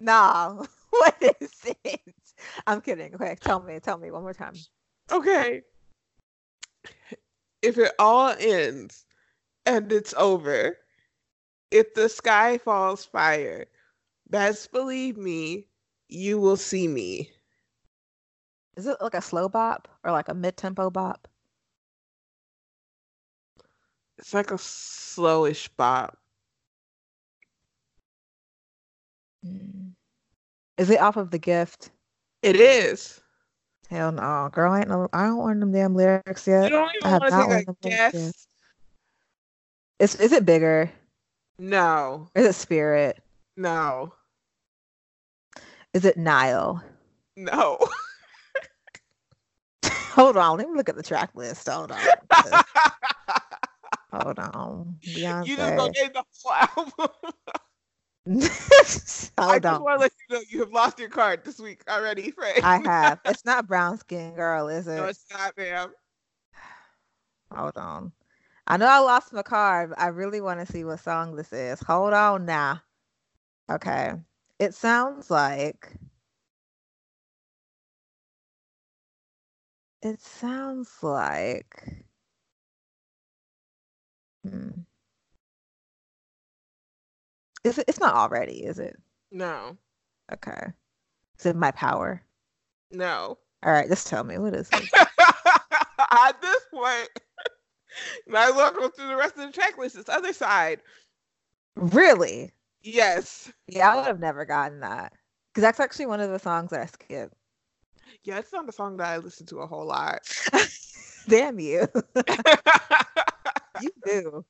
No. 0.00 0.66
What 0.90 1.16
is 1.40 1.52
it? 1.84 2.00
I'm 2.66 2.80
kidding. 2.80 3.14
Okay, 3.16 3.36
tell 3.38 3.60
me. 3.60 3.78
Tell 3.80 3.98
me 3.98 4.10
one 4.10 4.22
more 4.22 4.32
time. 4.32 4.54
Okay. 5.12 5.60
If 7.60 7.76
it 7.76 7.92
all 7.98 8.34
ends 8.38 9.04
and 9.66 9.92
it's 9.92 10.14
over, 10.14 10.78
if 11.70 11.92
the 11.94 12.08
sky 12.08 12.58
falls 12.58 13.04
fire, 13.04 13.66
best 14.30 14.72
believe 14.72 15.16
me, 15.18 15.66
you 16.08 16.38
will 16.38 16.56
see 16.56 16.88
me. 16.88 17.30
Is 18.76 18.86
it 18.86 18.96
like 19.00 19.14
a 19.14 19.22
slow 19.22 19.48
bop 19.48 19.88
or 20.04 20.12
like 20.12 20.28
a 20.28 20.34
mid 20.34 20.56
tempo 20.56 20.90
bop? 20.90 21.28
It's 24.18 24.32
like 24.32 24.50
a 24.50 24.54
slowish 24.54 25.68
bop. 25.76 26.16
Mm. 29.44 29.92
Is 30.78 30.90
it 30.90 31.00
off 31.00 31.16
of 31.16 31.30
the 31.30 31.38
gift? 31.38 31.90
It 32.42 32.56
is. 32.56 33.20
Hell 33.90 34.12
no, 34.12 34.48
girl. 34.52 34.72
I 34.72 34.80
ain't 34.80 34.88
no. 34.88 35.08
I 35.12 35.26
don't 35.26 35.36
want 35.36 35.60
them 35.60 35.72
damn 35.72 35.94
lyrics 35.94 36.46
yet. 36.46 36.64
You 36.64 36.70
don't 36.70 36.90
even 36.96 37.10
want 37.10 37.32
to 37.32 37.56
take 37.56 37.68
a 37.68 37.88
guess. 37.88 38.48
Is 39.98 40.14
is 40.16 40.32
it 40.32 40.44
bigger? 40.44 40.90
No. 41.58 42.28
Is 42.34 42.46
it 42.46 42.54
Spirit? 42.54 43.22
No. 43.56 44.12
Is 45.94 46.04
it 46.04 46.18
Nile? 46.18 46.82
No. 47.36 47.78
Hold 49.86 50.36
on, 50.36 50.58
let 50.58 50.68
me 50.68 50.76
look 50.76 50.90
at 50.90 50.96
the 50.96 51.02
track 51.02 51.30
list. 51.34 51.68
Hold 51.68 51.92
on. 51.92 51.98
Hold 54.12 54.38
on. 54.38 54.98
Beyonce. 55.06 55.46
You 55.46 55.56
just 55.56 55.94
gave 55.94 56.12
the 56.12 56.24
whole 56.42 56.52
album. 56.52 56.92
I 59.38 59.58
just 59.58 59.80
want 59.80 59.98
to 59.98 60.02
let 60.02 60.12
you 60.28 60.36
know 60.36 60.42
you 60.48 60.60
have 60.60 60.72
lost 60.72 60.98
your 60.98 61.08
card 61.08 61.44
this 61.44 61.58
week 61.58 61.82
already, 61.88 62.30
Frank. 62.30 62.64
I 62.64 62.78
have. 62.84 63.20
It's 63.24 63.44
not 63.44 63.66
brown 63.66 63.98
skin 63.98 64.34
girl, 64.34 64.68
is 64.68 64.86
it? 64.86 64.96
No, 64.96 65.04
it's 65.04 65.24
not, 65.30 65.56
ma'am. 65.56 65.90
Hold 67.52 67.76
on. 67.76 68.12
I 68.66 68.76
know 68.76 68.86
I 68.86 68.98
lost 68.98 69.32
my 69.32 69.42
card, 69.42 69.90
but 69.90 70.00
I 70.00 70.08
really 70.08 70.40
want 70.40 70.60
to 70.60 70.70
see 70.70 70.84
what 70.84 71.00
song 71.00 71.36
this 71.36 71.52
is. 71.52 71.80
Hold 71.80 72.12
on 72.12 72.46
now. 72.46 72.82
Okay. 73.70 74.12
It 74.58 74.74
sounds 74.74 75.30
like 75.30 75.92
it 80.02 80.20
sounds 80.20 80.90
like 81.02 82.04
hmm. 84.42 84.70
Is 87.64 87.78
it 87.78 87.84
it's 87.88 88.00
not 88.00 88.14
already, 88.14 88.64
is 88.64 88.78
it? 88.78 88.96
No. 89.30 89.76
Okay. 90.32 90.72
Is 91.38 91.46
it 91.46 91.56
my 91.56 91.70
power? 91.72 92.22
No. 92.90 93.38
All 93.62 93.72
right, 93.72 93.88
just 93.88 94.06
tell 94.06 94.24
me 94.24 94.38
what 94.38 94.54
is 94.54 94.68
it? 94.72 94.88
At 96.10 96.40
this 96.40 96.62
point, 96.72 97.08
might 98.28 98.50
as 98.50 98.54
well 98.54 98.72
go 98.72 98.88
through 98.88 99.08
the 99.08 99.16
rest 99.16 99.36
of 99.36 99.52
the 99.52 99.58
checklist. 99.58 99.98
It's 99.98 100.08
other 100.08 100.32
side. 100.32 100.80
Really? 101.76 102.52
Yes. 102.82 103.52
Yeah, 103.68 103.92
I 103.92 103.96
would 103.96 104.06
have 104.06 104.20
never 104.20 104.44
gotten 104.44 104.80
that. 104.80 105.12
Because 105.52 105.62
that's 105.62 105.80
actually 105.80 106.06
one 106.06 106.20
of 106.20 106.30
the 106.30 106.38
songs 106.38 106.70
that 106.70 106.80
I 106.80 106.86
skip. 106.86 107.32
Yeah, 108.24 108.38
it's 108.38 108.52
not 108.52 108.68
a 108.68 108.72
song 108.72 108.96
that 108.98 109.08
I 109.08 109.16
listen 109.18 109.46
to 109.46 109.58
a 109.58 109.66
whole 109.66 109.86
lot. 109.86 110.20
Damn 111.28 111.58
you. 111.58 111.88
you 113.82 113.90
do. 114.04 114.44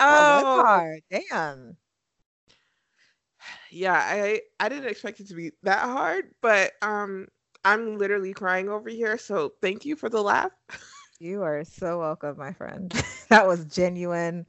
Oh, 0.00 0.42
oh 0.44 0.62
hard. 0.64 1.02
Damn. 1.10 1.76
Yeah, 3.70 3.94
I 3.94 4.42
I 4.60 4.68
didn't 4.68 4.88
expect 4.88 5.20
it 5.20 5.28
to 5.28 5.34
be 5.34 5.52
that 5.62 5.82
hard, 5.82 6.34
but 6.40 6.72
um 6.82 7.28
I'm 7.64 7.98
literally 7.98 8.32
crying 8.32 8.68
over 8.68 8.88
here, 8.88 9.18
so 9.18 9.52
thank 9.60 9.84
you 9.84 9.96
for 9.96 10.08
the 10.08 10.22
laugh. 10.22 10.52
You 11.20 11.42
are 11.42 11.64
so 11.64 11.98
welcome, 11.98 12.38
my 12.38 12.52
friend. 12.52 12.92
that 13.28 13.46
was 13.46 13.64
genuine 13.64 14.46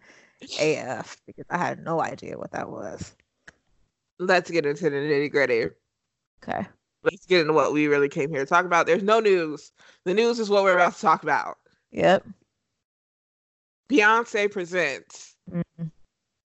AF 0.62 1.18
because 1.26 1.46
I 1.50 1.58
had 1.58 1.84
no 1.84 2.00
idea 2.00 2.38
what 2.38 2.52
that 2.52 2.70
was. 2.70 3.16
Let's 4.20 4.52
get 4.52 4.68
into 4.68 4.84
the 4.84 4.98
nitty 4.98 5.32
gritty. 5.32 5.70
Okay. 6.44 6.68
Let's 7.04 7.26
get 7.26 7.42
into 7.42 7.54
what 7.54 7.74
we 7.74 7.88
really 7.88 8.10
came 8.10 8.30
here 8.30 8.42
to 8.42 8.46
talk 8.46 8.66
about. 8.66 8.86
There's 8.86 9.02
no 9.02 9.20
news. 9.20 9.72
The 10.06 10.14
news 10.14 10.38
is 10.38 10.50
what 10.50 10.64
we're 10.64 10.76
about 10.76 10.94
to 10.94 11.02
talk 11.02 11.24
about. 11.24 11.58
Yep. 11.92 12.28
Beyonce 13.90 14.52
presents 14.52 15.36
mm-hmm. 15.52 15.88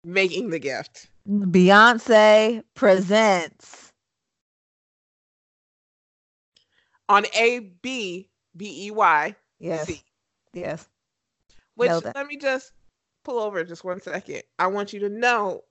Making 0.03 0.51
the 0.51 0.59
Gift. 0.59 1.07
Beyonce 1.27 2.63
presents 2.75 3.91
on 7.09 7.25
A 7.35 7.71
B 7.81 8.29
B 8.55 8.87
E 8.87 8.91
Y 8.91 9.35
Yes. 9.63 9.87
C. 9.87 10.03
Yes. 10.53 10.89
Which 11.75 11.89
let 11.89 12.27
me 12.27 12.35
just 12.35 12.73
pull 13.23 13.39
over 13.39 13.63
just 13.63 13.85
one 13.85 14.01
second. 14.01 14.43
I 14.59 14.67
want 14.67 14.91
you 14.91 14.99
to 14.99 15.09
know 15.09 15.63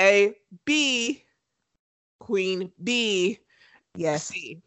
A, 0.00 0.34
B, 0.64 1.22
Queen 2.18 2.72
B, 2.82 3.38
Yes. 3.94 4.26
C. 4.26 4.60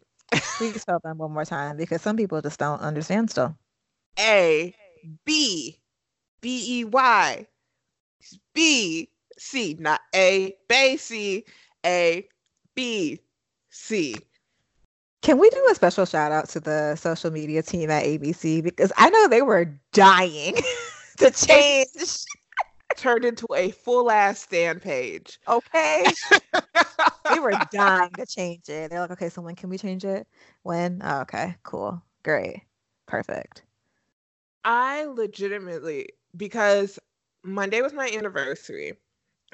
Please 0.56 0.80
spell 0.80 0.98
them 1.04 1.18
one 1.18 1.32
more 1.32 1.44
time 1.44 1.76
because 1.76 2.00
some 2.00 2.16
people 2.16 2.40
just 2.40 2.58
don't 2.58 2.80
understand 2.80 3.30
still. 3.30 3.54
A, 4.18 4.74
B, 5.26 5.78
B 6.40 6.80
E 6.80 6.84
Y, 6.84 7.46
B, 8.54 9.10
C, 9.36 9.76
not 9.78 10.00
A, 10.14 10.56
B, 10.68 10.96
C, 10.96 11.44
A, 11.84 12.26
B, 12.74 13.20
C. 13.68 14.16
Can 15.24 15.38
we 15.38 15.48
do 15.48 15.68
a 15.70 15.74
special 15.74 16.04
shout 16.04 16.32
out 16.32 16.50
to 16.50 16.60
the 16.60 16.96
social 16.96 17.30
media 17.30 17.62
team 17.62 17.88
at 17.88 18.04
ABC 18.04 18.62
because 18.62 18.92
I 18.98 19.08
know 19.08 19.26
they 19.26 19.40
were 19.40 19.74
dying 19.94 20.54
to 21.16 21.30
change. 21.30 21.86
Turned 22.98 23.24
into 23.24 23.46
a 23.56 23.70
full 23.70 24.10
ass 24.10 24.40
stand 24.40 24.82
page. 24.82 25.40
Okay, 25.48 26.04
we 27.30 27.40
were 27.40 27.54
dying 27.72 28.10
to 28.18 28.26
change 28.26 28.68
it. 28.68 28.90
They're 28.90 29.00
like, 29.00 29.12
okay, 29.12 29.30
so 29.30 29.40
when 29.40 29.56
can 29.56 29.70
we 29.70 29.78
change 29.78 30.04
it? 30.04 30.28
When? 30.62 31.00
Oh, 31.02 31.22
okay, 31.22 31.56
cool, 31.62 32.02
great, 32.22 32.60
perfect. 33.06 33.62
I 34.62 35.06
legitimately 35.06 36.08
because 36.36 36.98
Monday 37.42 37.80
was 37.80 37.94
my 37.94 38.10
anniversary. 38.14 38.92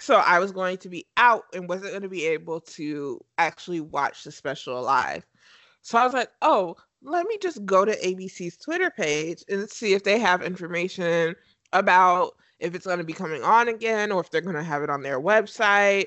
So 0.00 0.16
I 0.16 0.40
was 0.40 0.50
going 0.50 0.78
to 0.78 0.88
be 0.88 1.06
out 1.16 1.44
and 1.54 1.68
wasn't 1.68 1.90
going 1.90 2.02
to 2.02 2.08
be 2.08 2.26
able 2.26 2.60
to 2.60 3.20
actually 3.38 3.80
watch 3.80 4.24
the 4.24 4.32
special 4.32 4.82
live. 4.82 5.24
So 5.82 5.99
I 5.99 6.04
was 6.04 6.14
like, 6.14 6.30
"Oh, 6.42 6.76
let 7.02 7.26
me 7.26 7.38
just 7.38 7.64
go 7.64 7.84
to 7.84 7.92
ABC's 7.92 8.56
Twitter 8.58 8.90
page 8.90 9.44
and 9.49 9.68
see 9.70 9.94
if 9.94 10.04
they 10.04 10.18
have 10.18 10.42
information 10.42 11.34
about 11.72 12.32
if 12.58 12.75
it's 12.75 12.87
going 12.87 12.99
to 12.99 13.04
be 13.04 13.12
coming 13.12 13.42
on 13.42 13.68
again 13.68 14.12
or 14.12 14.20
if 14.20 14.30
they're 14.30 14.40
going 14.40 14.56
to 14.56 14.62
have 14.62 14.82
it 14.82 14.90
on 14.90 15.02
their 15.02 15.20
website." 15.20 16.06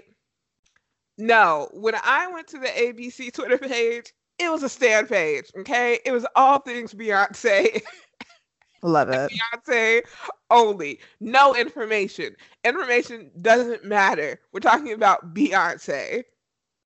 No, 1.18 1.70
when 1.74 1.96
I 2.04 2.28
went 2.28 2.48
to 2.50 2.60
the 2.60 2.68
ABC 2.68 3.32
Twitter 3.34 3.58
page, 3.58 4.14
it 4.40 4.50
was 4.50 4.64
a 4.64 4.70
stand 4.70 5.10
page, 5.10 5.52
okay? 5.60 6.00
It 6.06 6.12
was 6.12 6.26
all 6.36 6.60
things 6.60 6.94
Beyonce. 6.94 7.82
Love 8.84 9.10
it. 9.10 9.32
Beyonce 9.32 10.02
only. 10.50 11.00
No 11.20 11.56
information. 11.56 12.36
Information 12.66 13.32
doesn't 13.42 13.86
matter. 13.86 14.40
We're 14.52 14.60
talking 14.60 14.92
about 14.92 15.34
Beyonce. 15.34 16.24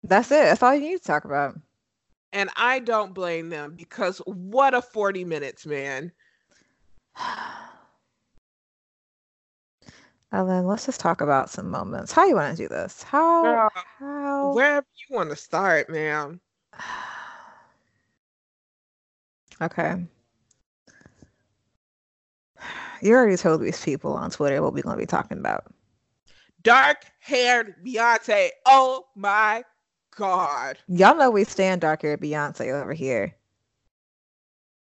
That's 0.03 0.29
it. 0.29 0.44
That's 0.44 0.62
all 0.62 0.75
you 0.75 0.82
need 0.82 1.01
to 1.01 1.03
talk 1.03 1.25
about. 1.25 1.60
And 2.34 2.50
I 2.55 2.79
don't 2.79 3.13
blame 3.13 3.50
them 3.50 3.75
because 3.75 4.19
what 4.25 4.74
a 4.74 4.81
40 4.81 5.24
minutes, 5.25 5.65
man. 5.65 6.12
Ellen, 10.34 10.67
let's 10.67 10.86
just 10.86 11.00
talk 11.00 11.22
about 11.22 11.50
some 11.50 11.72
moments. 11.72 12.12
How 12.12 12.25
you 12.25 12.36
want 12.36 12.57
to 12.57 12.63
do 12.63 12.67
this? 12.67 13.01
How? 13.01 13.43
Girl, 13.43 13.72
how? 14.00 14.53
Wherever 14.53 14.86
you 15.10 15.15
want 15.15 15.29
to 15.29 15.36
start, 15.36 15.89
man. 15.89 16.39
Okay. 19.60 20.05
You 23.01 23.13
already 23.13 23.38
told 23.38 23.62
these 23.62 23.84
people 23.84 24.13
on 24.13 24.31
Twitter 24.31 24.62
what 24.62 24.74
we're 24.74 24.81
going 24.81 24.98
to 24.98 25.01
be 25.01 25.05
talking 25.05 25.38
about. 25.38 25.65
Dark 26.63 27.05
haired 27.19 27.75
Beyonce. 27.86 28.50
Oh 28.65 29.05
my 29.15 29.63
God. 30.17 30.77
Y'all 30.88 31.15
know 31.15 31.29
we 31.29 31.43
stand 31.43 31.81
dark 31.81 32.01
haired 32.01 32.19
Beyonce 32.21 32.74
over 32.74 32.91
here. 32.93 33.36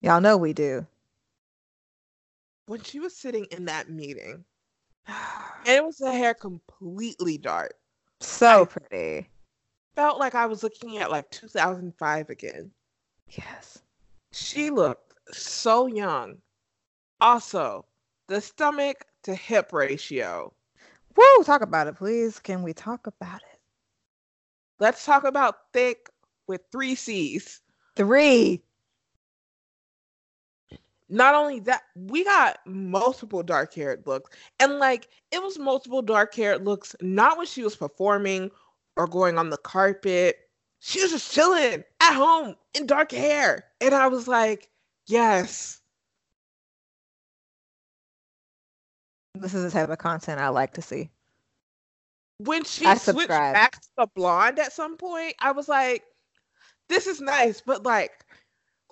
Y'all 0.01 0.20
know 0.20 0.37
we 0.37 0.53
do. 0.53 0.87
When 2.66 2.81
she 2.83 3.01
was 3.01 3.16
sitting 3.16 3.47
in 3.51 3.64
that 3.66 3.90
meeting, 3.90 4.44
and 5.09 5.16
it 5.66 5.85
was 5.85 5.97
the 5.99 6.12
hair 6.12 6.35
completely 6.35 7.37
dark, 7.37 7.75
So 8.20 8.62
I- 8.62 8.64
pretty. 8.64 9.29
felt 9.97 10.18
like 10.18 10.35
I 10.35 10.47
was 10.47 10.62
looking 10.62 10.99
at 10.99 11.11
like 11.11 11.31
2005 11.31 12.31
again. 12.31 12.70
Yes. 13.29 13.81
She 14.33 14.70
looked 14.70 15.14
so 15.35 15.87
young. 15.87 16.38
Also, 17.20 17.85
the 18.29 18.40
stomach 18.40 19.05
to 19.25 19.35
hip 19.35 19.73
ratio. 19.73 20.53
Woo! 21.16 21.44
Talk 21.44 21.62
about 21.62 21.87
it, 21.87 21.97
please. 21.97 22.38
Can 22.38 22.62
we 22.62 22.73
talk 22.73 23.07
about 23.07 23.40
it? 23.53 23.54
Let's 24.85 25.07
talk 25.07 25.25
about 25.25 25.73
thick 25.73 26.11
with 26.47 26.61
three 26.70 26.94
C's. 26.94 27.62
Three. 27.97 28.62
Not 31.09 31.35
only 31.35 31.61
that, 31.61 31.85
we 31.97 32.23
got 32.23 32.59
multiple 32.66 33.42
dark 33.42 33.73
haired 33.73 34.07
looks. 34.07 34.31
And 34.61 34.79
like, 34.79 35.09
it 35.33 35.42
was 35.42 35.59
multiple 35.59 36.03
dark 36.03 36.35
haired 36.35 36.66
looks, 36.66 36.94
not 37.01 37.38
when 37.38 37.47
she 37.47 37.62
was 37.64 37.75
performing 37.75 38.51
or 38.94 39.07
going 39.07 39.38
on 39.38 39.49
the 39.49 39.57
carpet. 39.57 40.37
She 40.81 41.01
was 41.01 41.12
just 41.12 41.33
chilling 41.33 41.83
at 42.01 42.14
home 42.14 42.55
in 42.75 42.87
dark 42.87 43.11
hair. 43.11 43.64
And 43.81 43.94
I 43.94 44.09
was 44.09 44.29
like, 44.29 44.68
yes. 45.07 45.81
This 49.35 49.55
is 49.55 49.64
the 49.64 49.70
type 49.70 49.88
of 49.88 49.97
content 49.97 50.42
I 50.42 50.51
like 50.51 50.75
to 50.75 50.83
see. 50.83 51.11
When 52.38 52.64
she 52.64 52.94
switched 52.97 53.29
back 53.53 53.81
to 53.81 53.88
the 53.99 54.07
blonde 54.14 54.59
at 54.59 54.73
some 54.73 54.97
point, 54.97 55.35
I 55.40 55.53
was 55.53 55.68
like, 55.68 56.05
this 56.88 57.07
is 57.07 57.20
nice, 57.20 57.61
but 57.61 57.85
like, 57.85 58.12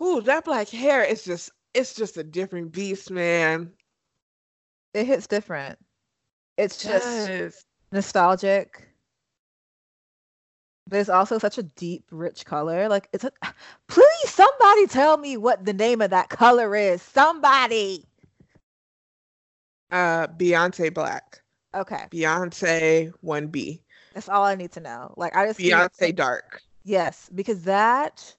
ooh, 0.02 0.20
that 0.22 0.44
black 0.44 0.68
hair 0.68 1.05
is 1.05 1.24
just 1.24 1.50
it's 1.74 1.94
just 1.94 2.16
a 2.16 2.24
different 2.24 2.72
beast, 2.72 3.11
man. 3.11 3.72
It 4.94 5.07
hits 5.07 5.26
different. 5.26 5.78
It's 6.57 6.83
just 6.83 7.31
Yes. 7.31 7.64
nostalgic. 7.92 8.88
But 10.88 11.00
it's 11.00 11.09
also 11.09 11.38
such 11.38 11.59
a 11.59 11.62
deep, 11.62 12.05
rich 12.11 12.44
color. 12.44 12.88
Like 12.88 13.09
it's 13.12 13.24
a 13.24 13.33
please 13.88 14.31
somebody 14.31 14.87
tell 14.87 15.16
me 15.16 15.37
what 15.37 15.64
the 15.64 15.72
name 15.72 16.00
of 16.02 16.11
that 16.11 16.28
color 16.28 16.76
is. 16.76 17.02
Somebody. 17.02 18.05
Uh 19.90 20.26
Beyonce 20.28 20.92
Black. 20.92 21.41
Okay. 21.74 22.06
Beyonce 22.11 23.12
1B. 23.24 23.80
That's 24.14 24.28
all 24.28 24.44
I 24.44 24.54
need 24.54 24.72
to 24.72 24.80
know. 24.80 25.14
Like 25.16 25.35
I 25.37 25.46
just 25.46 25.58
Beyonce 25.58 26.14
Dark. 26.14 26.61
Yes, 26.85 27.30
because 27.35 27.64
that 27.64 28.35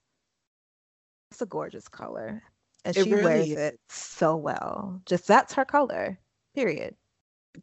it's 1.32 1.42
a 1.42 1.46
gorgeous 1.46 1.88
color. 1.88 2.44
And 2.86 2.96
It 2.96 3.04
she 3.04 3.12
wears 3.12 3.26
really 3.26 3.52
it 3.54 3.80
so 3.90 4.36
well. 4.36 5.02
Just 5.06 5.28
that's 5.28 5.54
her 5.54 5.66
color. 5.66 6.20
Period. 6.54 6.96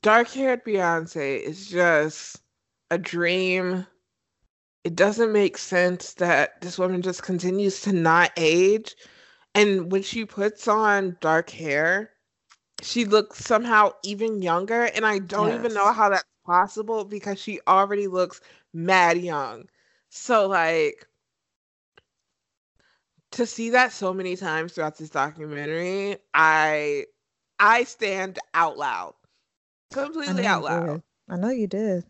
Dark 0.03 0.29
haired 0.29 0.65
Beyonce 0.65 1.41
is 1.41 1.69
just 1.69 2.41
a 2.91 2.99
dream. 2.99 3.87
It 4.83 4.97
doesn't 4.97 5.33
make 5.33 5.59
sense 5.59 6.15
that 6.15 6.61
this 6.63 6.79
woman 6.79 7.03
just 7.03 7.23
continues 7.23 7.83
to 7.83 7.93
not 7.93 8.33
age. 8.37 8.97
And 9.55 9.93
when 9.93 10.03
she 10.03 10.25
puts 10.25 10.67
on 10.67 11.17
dark 11.21 11.51
hair, 11.51 12.11
she 12.83 13.05
looks 13.05 13.45
somehow 13.45 13.93
even 14.03 14.43
younger. 14.43 14.85
And 14.85 15.07
I 15.07 15.19
don't 15.19 15.53
even 15.53 15.75
know 15.75 15.93
how 15.93 16.09
that's 16.11 16.25
possible 16.47 17.05
because 17.05 17.39
she 17.41 17.61
already 17.67 18.07
looks 18.07 18.41
mad 18.73 19.19
young. 19.19 19.69
So, 20.09 20.47
like, 20.49 21.07
to 23.33 23.47
see 23.47 23.71
that 23.71 23.93
so 23.93 24.13
many 24.13 24.37
times 24.37 24.73
throughout 24.73 24.97
this 24.97 25.11
documentary, 25.11 26.17
I 26.35 27.07
I 27.59 27.85
stand 27.85 28.39
out 28.55 28.77
loud. 28.79 29.15
Completely 29.93 30.47
out 30.47 30.63
loud. 30.63 31.03
I 31.29 31.37
know 31.37 31.51
you 31.51 31.67
did. 31.67 32.05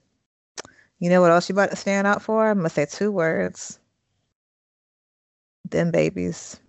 You 0.98 1.10
know 1.10 1.20
what 1.20 1.30
else 1.32 1.48
you 1.48 1.54
about 1.54 1.70
to 1.70 1.76
stand 1.76 2.06
out 2.06 2.22
for? 2.22 2.48
I'm 2.50 2.58
gonna 2.58 2.70
say 2.70 2.86
two 2.86 3.10
words. 3.10 3.78
Them 5.68 5.90
babies. 5.90 6.60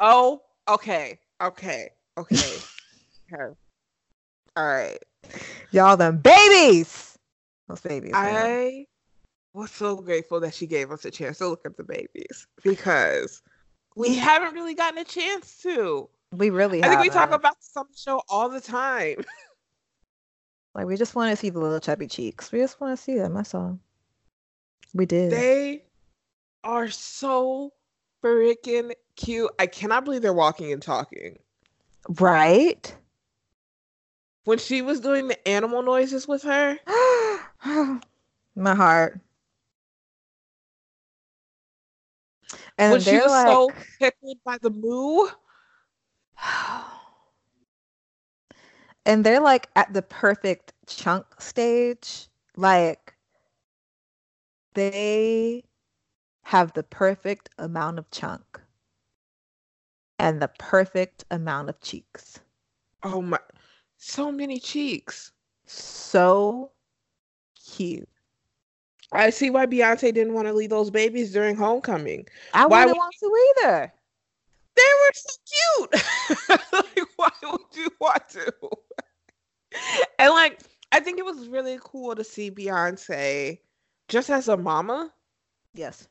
Oh, 0.00 0.42
okay. 0.68 1.20
Okay. 1.40 1.90
Okay. 2.18 2.67
Okay. 3.32 3.54
All 4.56 4.66
right. 4.66 4.98
Y'all 5.70 5.96
them 5.96 6.18
babies. 6.18 7.18
Those 7.68 7.80
babies. 7.80 8.12
man. 8.12 8.22
I 8.24 8.86
was 9.52 9.70
so 9.70 9.96
grateful 9.96 10.40
that 10.40 10.54
she 10.54 10.66
gave 10.66 10.90
us 10.90 11.04
a 11.04 11.10
chance 11.10 11.38
to 11.38 11.48
look 11.48 11.62
at 11.64 11.76
the 11.76 11.84
babies 11.84 12.46
because 12.62 13.42
we 13.96 14.16
haven't 14.16 14.54
really 14.54 14.74
gotten 14.74 14.98
a 14.98 15.04
chance 15.04 15.58
to. 15.62 16.08
we 16.32 16.50
really 16.50 16.82
I 16.82 16.88
think 16.88 17.00
we 17.00 17.08
talk 17.08 17.32
about 17.32 17.56
this 17.56 17.72
on 17.76 17.86
the 17.90 17.96
show 17.96 18.22
all 18.28 18.48
the 18.48 18.60
time. 18.60 19.16
like 20.74 20.86
we 20.86 20.96
just 20.96 21.14
want 21.14 21.30
to 21.30 21.36
see 21.36 21.50
the 21.50 21.58
little 21.58 21.80
chubby 21.80 22.06
cheeks. 22.06 22.52
We 22.52 22.60
just 22.60 22.80
want 22.80 22.96
to 22.96 23.02
see 23.02 23.16
them. 23.16 23.34
That's 23.34 23.54
all. 23.54 23.78
We 24.94 25.06
did. 25.06 25.30
They 25.30 25.84
are 26.64 26.88
so 26.88 27.72
freaking 28.24 28.92
cute. 29.16 29.50
I 29.58 29.66
cannot 29.66 30.04
believe 30.04 30.22
they're 30.22 30.32
walking 30.32 30.72
and 30.72 30.82
talking. 30.82 31.38
right? 32.20 32.94
When 34.48 34.56
she 34.56 34.80
was 34.80 35.00
doing 35.00 35.28
the 35.28 35.46
animal 35.46 35.82
noises 35.82 36.26
with 36.26 36.42
her, 36.44 36.78
My 38.56 38.74
heart. 38.74 39.20
And 42.78 42.92
when 42.92 43.02
she 43.02 43.12
was 43.18 43.26
like, 43.26 43.46
so 43.46 43.74
tickled 44.00 44.38
by 44.46 44.56
the 44.56 44.70
moo, 44.70 45.28
and 49.04 49.22
they're 49.22 49.42
like 49.42 49.68
at 49.76 49.92
the 49.92 50.00
perfect 50.00 50.72
chunk 50.86 51.26
stage. 51.38 52.28
Like 52.56 53.18
they 54.72 55.62
have 56.44 56.72
the 56.72 56.84
perfect 56.84 57.50
amount 57.58 57.98
of 57.98 58.10
chunk 58.10 58.62
and 60.18 60.40
the 60.40 60.48
perfect 60.58 61.26
amount 61.30 61.68
of 61.68 61.78
cheeks. 61.82 62.40
Oh 63.02 63.20
my, 63.20 63.38
so 63.98 64.32
many 64.32 64.58
cheeks. 64.58 65.32
So 65.66 66.70
cute. 67.76 68.08
I 69.12 69.30
see 69.30 69.50
why 69.50 69.66
Beyonce 69.66 70.12
didn't 70.12 70.34
want 70.34 70.48
to 70.48 70.52
leave 70.54 70.70
those 70.70 70.90
babies 70.90 71.32
during 71.32 71.56
homecoming. 71.56 72.26
I 72.52 72.66
Why 72.66 72.84
wouldn't 72.86 72.96
would- 72.96 72.98
want 72.98 73.14
to 73.20 73.64
either. 73.66 73.92
They 74.76 74.82
were 74.82 75.12
so 75.14 76.48
cute. 76.48 76.60
like, 76.72 77.08
why 77.16 77.30
would 77.50 77.60
you 77.74 77.88
want 78.00 78.28
to? 78.30 78.52
and 80.18 80.30
like, 80.30 80.60
I 80.92 81.00
think 81.00 81.18
it 81.18 81.24
was 81.24 81.48
really 81.48 81.78
cool 81.82 82.14
to 82.14 82.22
see 82.22 82.50
Beyonce 82.50 83.58
just 84.08 84.30
as 84.30 84.46
a 84.48 84.56
mama. 84.56 85.12
Yes. 85.74 86.06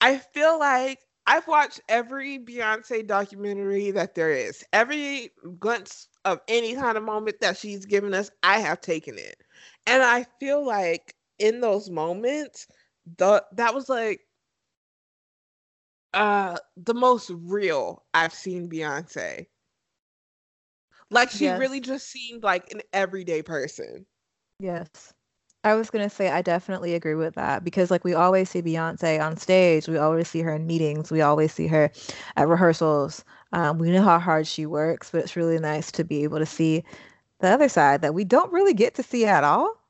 I 0.00 0.16
feel 0.18 0.58
like 0.58 0.98
I've 1.26 1.46
watched 1.46 1.80
every 1.88 2.38
Beyonce 2.38 3.06
documentary 3.06 3.90
that 3.92 4.14
there 4.14 4.32
is. 4.32 4.64
Every 4.72 5.30
glimpse 5.60 6.08
of 6.24 6.40
any 6.48 6.74
kind 6.74 6.96
of 6.96 7.04
moment 7.04 7.40
that 7.40 7.56
she's 7.56 7.86
given 7.86 8.14
us, 8.14 8.30
I 8.42 8.58
have 8.60 8.80
taken 8.80 9.18
it. 9.18 9.36
And 9.86 10.02
I 10.02 10.24
feel 10.40 10.64
like 10.64 11.14
in 11.38 11.60
those 11.60 11.90
moments, 11.90 12.66
the 13.18 13.44
that 13.52 13.74
was 13.74 13.88
like 13.88 14.20
uh 16.14 16.56
the 16.76 16.94
most 16.94 17.30
real 17.30 18.04
I've 18.14 18.32
seen 18.34 18.68
Beyonce. 18.68 19.46
Like 21.10 21.30
she 21.30 21.50
Yes. 21.50 21.52
really 21.52 21.80
just 21.80 22.08
seemed 22.08 22.42
like 22.42 22.70
an 22.72 22.82
everyday 22.92 23.42
person. 23.42 24.06
Yes. 24.58 25.12
I 25.64 25.74
was 25.74 25.90
gonna 25.90 26.08
say 26.10 26.28
I 26.30 26.42
definitely 26.42 26.94
agree 26.94 27.14
with 27.14 27.34
that 27.34 27.64
because 27.64 27.90
like 27.90 28.04
we 28.04 28.14
always 28.14 28.50
see 28.50 28.62
Beyonce 28.62 29.20
on 29.24 29.36
stage, 29.36 29.88
we 29.88 29.96
always 29.98 30.28
see 30.28 30.40
her 30.42 30.52
in 30.54 30.66
meetings, 30.66 31.10
we 31.10 31.20
always 31.22 31.52
see 31.52 31.66
her 31.68 31.90
at 32.36 32.48
rehearsals. 32.48 33.24
Um, 33.54 33.78
we 33.78 33.92
know 33.92 34.02
how 34.02 34.18
hard 34.18 34.48
she 34.48 34.66
works, 34.66 35.10
but 35.12 35.20
it's 35.20 35.36
really 35.36 35.60
nice 35.60 35.92
to 35.92 36.02
be 36.02 36.24
able 36.24 36.40
to 36.40 36.46
see 36.46 36.82
the 37.38 37.48
other 37.48 37.68
side 37.68 38.02
that 38.02 38.12
we 38.12 38.24
don't 38.24 38.52
really 38.52 38.74
get 38.74 38.96
to 38.96 39.02
see 39.04 39.26
at 39.26 39.44
all 39.44 39.80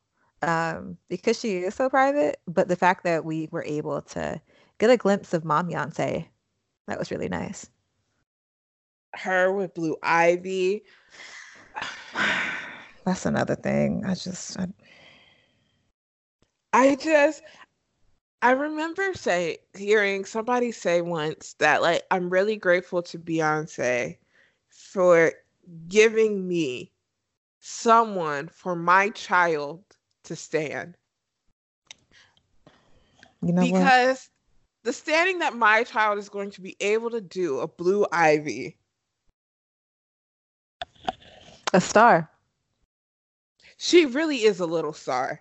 um, 0.42 0.98
because 1.09 1.40
she 1.40 1.57
is 1.57 1.74
so 1.74 1.88
private. 1.88 2.37
But 2.46 2.68
the 2.68 2.77
fact 2.77 3.05
that 3.05 3.24
we 3.24 3.48
were 3.50 3.64
able 3.64 4.03
to 4.03 4.38
get 4.79 4.90
a 4.90 4.98
glimpse 4.98 5.33
of 5.33 5.46
Mom 5.46 5.70
Beyonce, 5.70 6.27
that 6.88 6.98
was 6.98 7.11
really 7.11 7.31
nice. 7.31 7.66
Her 9.14 9.50
with 9.50 9.72
Blue 9.72 9.96
Ivy. 10.03 10.83
That's 13.07 13.24
another 13.24 13.57
thing. 13.57 14.05
I 14.05 14.14
just 14.14 14.59
I, 14.59 14.66
I 16.74 16.96
just 16.96 17.42
I 18.44 18.50
remember 18.50 19.14
say 19.14 19.57
hearing 19.74 20.26
somebody 20.26 20.70
say 20.70 21.00
once 21.00 21.54
that 21.61 21.80
like 21.80 22.02
I'm 22.11 22.28
really 22.28 22.57
grateful 22.57 23.00
to 23.04 23.18
Beyonce 23.18 24.18
for 24.68 25.33
giving 25.88 26.46
me 26.46 26.92
someone 27.61 28.48
for 28.48 28.76
my 28.76 29.09
child 29.09 29.83
to 30.24 30.37
stand 30.37 30.98
you 33.40 33.54
know 33.54 33.62
what? 33.64 33.72
because 33.72 34.28
the 34.83 34.92
standing 34.92 35.38
that 35.38 35.57
my 35.57 35.83
child 35.83 36.18
is 36.18 36.28
going 36.28 36.50
to 36.50 36.61
be 36.61 36.76
able 36.80 37.09
to 37.12 37.22
do 37.22 37.61
a 37.61 37.66
blue 37.66 38.04
ivy 38.12 38.76
A 41.72 41.80
star. 41.80 42.30
she 43.78 44.04
really 44.04 44.44
is 44.44 44.61
a 44.61 44.66
little 44.66 44.92
star. 44.92 45.40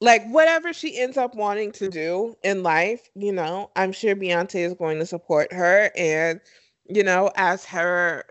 Like 0.00 0.26
whatever 0.28 0.72
she 0.72 0.98
ends 0.98 1.16
up 1.16 1.34
wanting 1.34 1.72
to 1.72 1.88
do 1.88 2.36
in 2.42 2.62
life, 2.62 3.08
you 3.14 3.32
know, 3.32 3.70
I'm 3.76 3.92
sure 3.92 4.14
Beyonce 4.14 4.56
is 4.56 4.74
going 4.74 4.98
to 4.98 5.06
support 5.06 5.52
her 5.52 5.90
and 5.96 6.40
you 6.88 7.02
know, 7.02 7.30
as 7.36 7.64
her 7.64 8.24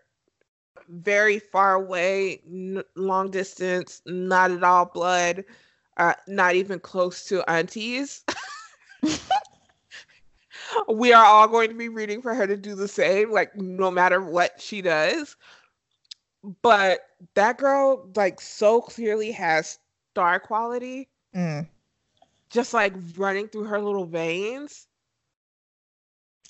very 0.89 1.39
far 1.39 1.75
away, 1.75 2.41
n- 2.47 2.84
long 2.95 3.32
distance, 3.32 4.01
not 4.06 4.51
at 4.51 4.63
all 4.63 4.86
blood, 4.86 5.43
uh, 5.97 6.13
not 6.28 6.56
even 6.56 6.80
close 6.80 7.25
to 7.25 7.49
aunties. 7.49 8.23
we 10.89 11.13
are 11.13 11.25
all 11.25 11.47
going 11.47 11.69
to 11.69 11.75
be 11.75 11.89
rooting 11.89 12.21
for 12.21 12.34
her 12.34 12.47
to 12.47 12.58
do 12.58 12.75
the 12.75 12.88
same, 12.88 13.32
like 13.32 13.56
no 13.56 13.91
matter 13.91 14.21
what 14.21 14.62
she 14.62 14.82
does. 14.82 15.36
But 16.62 17.01
that 17.34 17.58
girl, 17.58 18.10
like, 18.15 18.39
so 18.39 18.82
clearly 18.82 19.32
has 19.32 19.80
star 20.12 20.39
quality, 20.39 21.10
Mm. 21.36 21.67
just 22.50 22.74
like 22.74 22.93
running 23.17 23.48
through 23.48 23.65
her 23.65 23.80
little 23.82 24.06
veins. 24.06 24.88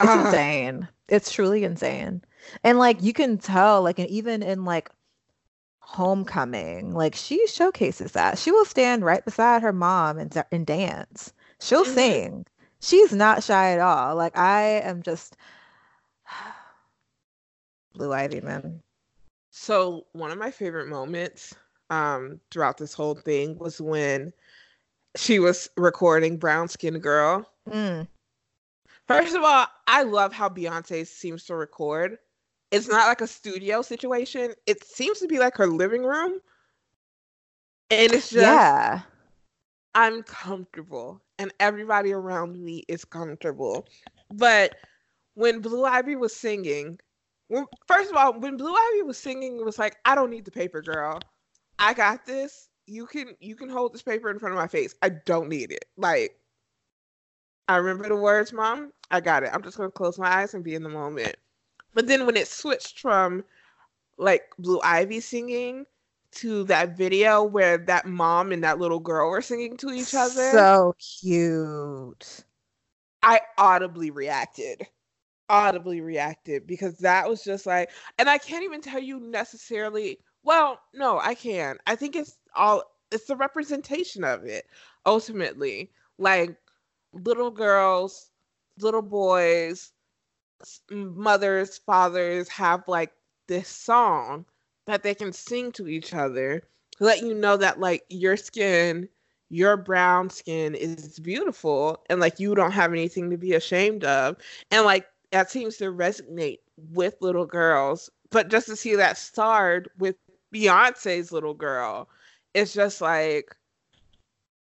It's 0.01 0.13
Ah. 0.13 0.25
insane. 0.25 0.87
It's 1.07 1.31
truly 1.31 1.63
insane. 1.63 2.23
And 2.63 2.77
like 2.79 3.01
you 3.01 3.13
can 3.13 3.37
tell, 3.37 3.81
like 3.81 3.99
and 3.99 4.09
even 4.09 4.43
in 4.43 4.65
like 4.65 4.89
homecoming, 5.79 6.93
like 6.93 7.15
she 7.15 7.47
showcases 7.47 8.11
that. 8.13 8.37
She 8.37 8.51
will 8.51 8.65
stand 8.65 9.05
right 9.05 9.23
beside 9.23 9.61
her 9.61 9.73
mom 9.73 10.17
and, 10.19 10.43
and 10.51 10.65
dance. 10.65 11.33
She'll 11.59 11.85
Mhm. 11.85 11.93
sing. 11.93 12.45
She's 12.81 13.13
not 13.13 13.43
shy 13.43 13.71
at 13.71 13.79
all. 13.79 14.15
Like 14.15 14.37
I 14.37 14.61
am 14.83 15.01
just 15.03 15.37
Blue 17.93 18.13
Ivy, 18.13 18.41
man. 18.41 18.83
So 19.51 20.07
one 20.13 20.31
of 20.31 20.37
my 20.37 20.51
favorite 20.51 20.87
moments 20.87 21.55
um 21.89 22.39
throughout 22.51 22.77
this 22.77 22.93
whole 22.93 23.15
thing 23.15 23.57
was 23.59 23.79
when 23.81 24.33
she 25.15 25.39
was 25.39 25.69
recording 25.77 26.37
Brown 26.37 26.67
Skin 26.67 26.99
Girl. 26.99 27.49
Mm. 27.69 28.07
First 29.07 29.35
of 29.35 29.43
all, 29.43 29.67
I 29.87 30.03
love 30.03 30.33
how 30.33 30.49
Beyonce 30.49 31.05
seems 31.05 31.45
to 31.45 31.55
record. 31.55 32.17
It's 32.71 32.87
not 32.87 33.07
like 33.07 33.21
a 33.21 33.27
studio 33.27 33.81
situation. 33.81 34.53
It 34.65 34.83
seems 34.83 35.19
to 35.19 35.27
be 35.27 35.39
like 35.39 35.55
her 35.57 35.67
living 35.67 36.03
room. 36.03 36.39
And 37.91 38.11
it's 38.11 38.29
just 38.29 38.41
Yeah. 38.41 39.01
I'm 39.93 40.23
comfortable 40.23 41.21
and 41.39 41.53
everybody 41.59 42.11
around 42.11 42.61
me 42.61 42.83
is 42.87 43.05
comfortable. 43.05 43.87
But 44.33 44.75
when 45.35 45.59
Blue 45.61 45.85
Ivy 45.85 46.15
was 46.15 46.35
singing, 46.35 46.99
when, 47.47 47.65
first 47.87 48.09
of 48.09 48.17
all, 48.17 48.37
when 48.39 48.57
Blue 48.57 48.73
Ivy 48.73 49.03
was 49.03 49.17
singing, 49.17 49.57
it 49.57 49.65
was 49.65 49.79
like, 49.79 49.97
I 50.03 50.15
don't 50.15 50.31
need 50.31 50.45
the 50.45 50.51
paper, 50.51 50.81
girl. 50.81 51.19
I 51.79 51.93
got 51.93 52.25
this. 52.25 52.69
You 52.87 53.05
can 53.05 53.35
you 53.39 53.55
can 53.55 53.69
hold 53.69 53.93
this 53.93 54.03
paper 54.03 54.29
in 54.29 54.39
front 54.39 54.53
of 54.53 54.59
my 54.59 54.67
face. 54.67 54.95
I 55.01 55.09
don't 55.09 55.49
need 55.49 55.71
it. 55.71 55.85
Like 55.97 56.39
I 57.67 57.77
remember 57.77 58.07
the 58.09 58.15
words, 58.15 58.53
mom. 58.53 58.91
I 59.11 59.21
got 59.21 59.43
it. 59.43 59.49
I'm 59.53 59.63
just 59.63 59.77
gonna 59.77 59.91
close 59.91 60.19
my 60.19 60.27
eyes 60.27 60.53
and 60.53 60.63
be 60.63 60.75
in 60.75 60.83
the 60.83 60.89
moment. 60.89 61.35
But 61.93 62.07
then 62.07 62.25
when 62.25 62.37
it 62.37 62.47
switched 62.47 62.99
from 62.99 63.43
like 64.17 64.43
Blue 64.59 64.79
Ivy 64.83 65.19
singing 65.19 65.85
to 66.33 66.63
that 66.65 66.97
video 66.97 67.43
where 67.43 67.77
that 67.77 68.05
mom 68.05 68.51
and 68.51 68.63
that 68.63 68.79
little 68.79 68.99
girl 68.99 69.29
were 69.29 69.41
singing 69.41 69.77
to 69.77 69.89
each 69.91 70.13
other, 70.13 70.51
So 70.51 70.95
cute. 70.99 72.43
I 73.23 73.41
audibly 73.57 74.11
reacted. 74.11 74.87
Audibly 75.49 76.01
reacted 76.01 76.67
because 76.67 76.97
that 76.99 77.27
was 77.29 77.43
just 77.43 77.65
like, 77.65 77.89
and 78.17 78.29
I 78.29 78.37
can't 78.37 78.63
even 78.63 78.81
tell 78.81 78.99
you 78.99 79.19
necessarily. 79.19 80.19
Well, 80.43 80.79
no, 80.93 81.19
I 81.19 81.35
can. 81.35 81.77
I 81.87 81.95
think 81.95 82.15
it's 82.15 82.37
all, 82.55 82.83
it's 83.11 83.25
the 83.25 83.35
representation 83.35 84.23
of 84.23 84.45
it 84.45 84.65
ultimately. 85.05 85.91
Like 86.17 86.55
little 87.13 87.51
girls, 87.51 88.31
little 88.79 89.01
boys, 89.01 89.91
mothers, 90.89 91.77
fathers 91.77 92.47
have 92.49 92.83
like 92.87 93.11
this 93.47 93.67
song 93.67 94.45
that 94.87 95.03
they 95.03 95.13
can 95.13 95.33
sing 95.33 95.71
to 95.73 95.87
each 95.87 96.13
other 96.13 96.63
to 96.97 97.03
let 97.03 97.21
you 97.21 97.33
know 97.33 97.57
that 97.57 97.79
like 97.79 98.03
your 98.09 98.37
skin 98.37 99.07
your 99.49 99.77
brown 99.77 100.29
skin 100.29 100.73
is 100.73 101.19
beautiful 101.19 102.03
and 102.09 102.19
like 102.19 102.39
you 102.39 102.55
don't 102.55 102.71
have 102.71 102.91
anything 102.91 103.29
to 103.29 103.37
be 103.37 103.53
ashamed 103.53 104.03
of 104.03 104.35
and 104.71 104.85
like 104.85 105.05
that 105.31 105.51
seems 105.51 105.77
to 105.77 105.85
resonate 105.85 106.59
with 106.91 107.15
little 107.21 107.45
girls 107.45 108.09
but 108.31 108.49
just 108.49 108.67
to 108.67 108.75
see 108.75 108.95
that 108.95 109.17
starred 109.17 109.89
with 109.99 110.15
beyonce's 110.53 111.31
little 111.31 111.53
girl 111.53 112.09
it's 112.55 112.73
just 112.73 113.01
like 113.01 113.55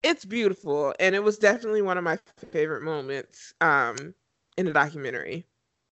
it's 0.03 0.25
beautiful 0.25 0.95
and 0.99 1.15
it 1.15 1.23
was 1.23 1.39
definitely 1.39 1.83
one 1.83 1.99
of 1.99 2.05
my 2.05 2.19
favorite 2.51 2.83
moments 2.83 3.55
um 3.61 4.15
in 4.59 4.67
the 4.67 4.73
documentary 4.73 5.47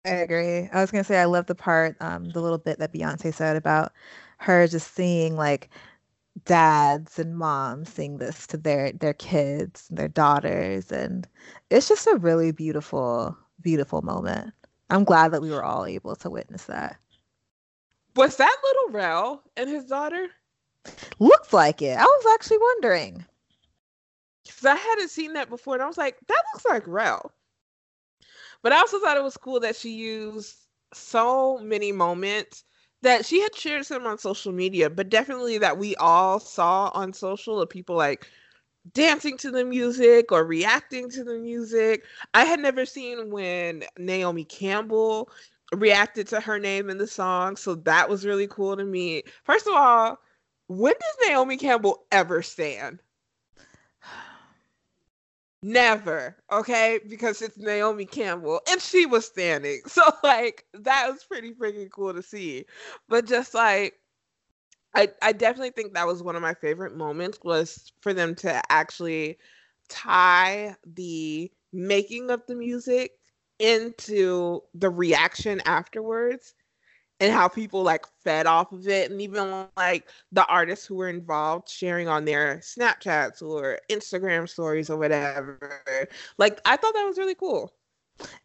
I 0.06 0.10
agree. 0.10 0.70
I 0.72 0.82
was 0.82 0.92
gonna 0.92 1.04
say 1.04 1.20
I 1.20 1.26
love 1.26 1.48
the 1.48 1.56
part, 1.56 1.98
um, 2.00 2.30
the 2.30 2.42
little 2.42 2.60
bit 2.60 2.80
that 2.80 2.94
Beyonce 2.94 3.34
said 3.34 3.56
about 3.58 3.92
her 4.40 4.68
just 4.68 4.94
seeing 4.94 5.36
like 5.36 5.70
dads 6.46 7.20
and 7.20 7.38
moms 7.38 7.90
sing 7.92 8.18
this 8.20 8.48
to 8.48 8.58
their 8.58 8.92
their 8.94 9.14
kids, 9.14 9.88
their 9.90 10.10
daughters, 10.10 10.92
and 10.92 11.28
it's 11.72 11.88
just 11.90 12.08
a 12.08 12.18
really 12.18 12.52
beautiful, 12.52 13.38
beautiful 13.62 14.02
moment. 14.04 14.54
I'm 14.92 15.06
glad 15.06 15.32
that 15.34 15.42
we 15.42 15.52
were 15.52 15.64
all 15.64 15.86
able 15.86 16.16
to 16.18 16.30
witness 16.30 16.66
that. 16.66 16.98
Was 18.16 18.38
that 18.38 18.58
little 18.64 18.92
Rel 19.00 19.44
and 19.58 19.70
his 19.70 19.86
daughter? 19.86 20.30
Looks 21.20 21.54
like 21.54 21.82
it. 21.82 21.98
I 21.98 22.04
was 22.04 22.34
actually 22.34 22.58
wondering. 22.58 23.26
Because 24.44 24.66
I 24.66 24.76
hadn't 24.76 25.10
seen 25.10 25.34
that 25.34 25.50
before, 25.50 25.76
and 25.76 25.84
I 25.84 25.88
was 25.88 25.98
like, 25.98 26.18
that 26.28 26.44
looks 26.54 26.66
like 26.66 26.88
Rel. 26.88 27.32
But 28.62 28.72
I 28.72 28.78
also 28.78 29.00
thought 29.00 29.18
it 29.18 29.24
was 29.24 29.38
cool 29.38 29.60
that 29.62 29.76
she 29.76 29.92
used 29.92 30.56
so 30.94 31.58
many 31.60 31.92
moments 31.92 32.64
that 33.02 33.26
she 33.26 33.42
had 33.42 33.56
shared 33.56 33.86
some 33.86 34.08
on 34.08 34.18
social 34.18 34.52
media, 34.52 34.90
but 34.90 35.10
definitely 35.10 35.58
that 35.60 35.78
we 35.78 35.96
all 35.98 36.40
saw 36.40 36.90
on 36.94 37.14
social 37.14 37.62
of 37.62 37.70
people 37.70 37.96
like 37.96 38.28
dancing 38.94 39.38
to 39.38 39.52
the 39.52 39.64
music 39.66 40.32
or 40.32 40.46
reacting 40.46 41.10
to 41.12 41.24
the 41.24 41.38
music. 41.38 42.04
I 42.34 42.46
had 42.46 42.60
never 42.60 42.86
seen 42.86 43.30
when 43.30 43.84
Naomi 43.98 44.46
Campbell 44.46 45.30
reacted 45.74 46.28
to 46.28 46.40
her 46.40 46.60
name 46.60 46.90
in 46.90 46.98
the 46.98 47.08
song, 47.08 47.56
so 47.56 47.76
that 47.76 48.10
was 48.10 48.26
really 48.26 48.48
cool 48.48 48.76
to 48.78 48.86
me. 48.86 49.24
First 49.44 49.68
of 49.68 49.74
all, 49.76 50.20
when 50.68 50.94
does 50.94 51.30
Naomi 51.30 51.58
Campbell 51.58 52.06
ever 52.12 52.42
stand? 52.42 53.02
Never, 55.62 56.38
okay? 56.52 57.00
Because 57.08 57.42
it's 57.42 57.58
Naomi 57.58 58.06
Campbell 58.06 58.62
and 58.70 58.82
she 58.82 59.06
was 59.06 59.26
standing. 59.26 59.82
So, 59.88 60.04
like, 60.24 60.66
that 60.74 61.10
was 61.12 61.24
pretty 61.24 61.54
freaking 61.54 61.90
cool 61.90 62.14
to 62.14 62.22
see. 62.22 62.66
But 63.10 63.26
just 63.26 63.54
like, 63.54 63.96
I, 64.96 65.10
I 65.22 65.32
definitely 65.34 65.72
think 65.72 65.94
that 65.94 66.08
was 66.08 66.24
one 66.24 66.36
of 66.36 66.42
my 66.42 66.54
favorite 66.54 66.96
moments 66.96 67.40
was 67.44 67.92
for 68.02 68.14
them 68.14 68.36
to 68.36 68.62
actually 68.72 69.38
tie 69.90 70.76
the 70.86 71.52
making 71.74 72.30
of 72.32 72.44
the 72.48 72.56
music 72.56 73.12
into 73.60 74.62
the 74.74 74.90
reaction 74.90 75.62
afterwards 75.66 76.54
and 77.20 77.32
how 77.32 77.48
people 77.48 77.84
like 77.84 78.06
fed 78.24 78.46
off 78.46 78.72
of 78.72 78.88
it 78.88 79.10
and 79.12 79.22
even 79.22 79.66
like 79.78 80.10
the 80.32 80.46
artists 80.48 80.86
who 80.86 80.96
were 80.96 81.10
involved 81.10 81.70
sharing 81.70 82.08
on 82.08 82.26
their 82.26 82.58
snapchats 82.58 83.42
or 83.42 83.80
instagram 83.90 84.48
stories 84.48 84.90
or 84.90 84.98
whatever 84.98 85.80
like 86.38 86.60
i 86.66 86.76
thought 86.76 86.94
that 86.94 87.06
was 87.06 87.18
really 87.18 87.36
cool 87.36 87.74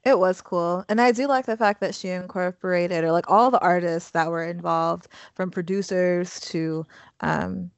it 0.04 0.18
was 0.18 0.40
cool. 0.40 0.84
And 0.88 1.00
I 1.00 1.12
do 1.12 1.26
like 1.26 1.46
the 1.46 1.56
fact 1.56 1.80
that 1.80 1.94
she 1.94 2.08
incorporated, 2.08 3.04
or 3.04 3.12
like 3.12 3.30
all 3.30 3.50
the 3.50 3.60
artists 3.60 4.10
that 4.10 4.28
were 4.28 4.44
involved, 4.44 5.08
from 5.34 5.50
producers 5.50 6.40
to 6.40 6.84
um, 7.20 7.70